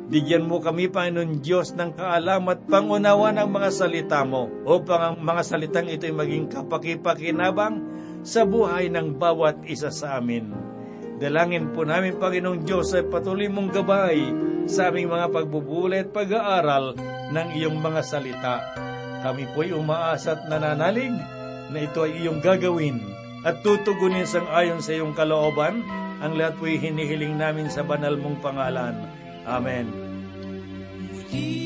Bigyan 0.06 0.46
mo 0.46 0.62
kami, 0.62 0.86
Panginoon 0.86 1.42
Diyos, 1.42 1.74
ng 1.74 1.98
kaalam 1.98 2.46
at 2.46 2.62
pangunawa 2.70 3.34
ng 3.34 3.50
mga 3.50 3.70
salita 3.74 4.22
mo 4.22 4.46
upang 4.62 5.02
ang 5.02 5.16
mga 5.18 5.42
salitang 5.42 5.90
ito'y 5.90 6.14
maging 6.14 6.46
kapakipakinabang 6.46 7.82
sa 8.26 8.42
buhay 8.42 8.90
ng 8.90 9.14
bawat 9.14 9.62
isa 9.70 9.94
sa 9.94 10.18
amin. 10.18 10.50
Dalangin 11.22 11.70
po 11.72 11.86
namin, 11.86 12.18
Panginoong 12.18 12.66
Diyos, 12.66 12.92
ay 12.92 13.06
patuloy 13.06 13.46
mong 13.46 13.70
gabay 13.72 14.18
sa 14.66 14.90
aming 14.90 15.08
mga 15.08 15.30
pagbubulay 15.30 16.04
at 16.04 16.10
pag-aaral 16.10 16.98
ng 17.30 17.48
iyong 17.56 17.78
mga 17.78 18.02
salita. 18.02 18.56
Kami 19.22 19.48
po'y 19.54 19.72
umaasa 19.72 20.36
at 20.36 20.50
nananalig 20.50 21.14
na 21.70 21.78
ito 21.78 22.04
ay 22.04 22.20
iyong 22.20 22.42
gagawin 22.42 23.00
at 23.46 23.62
tutugunin 23.62 24.26
sang 24.26 24.50
ayon 24.50 24.82
sa 24.82 24.92
iyong 24.92 25.14
kalooban 25.14 25.80
ang 26.20 26.34
lahat 26.34 26.58
po'y 26.58 26.76
hinihiling 26.82 27.38
namin 27.38 27.70
sa 27.70 27.86
banal 27.86 28.18
mong 28.18 28.42
pangalan. 28.42 29.06
Amen. 29.46 29.86
Muling 31.14 31.65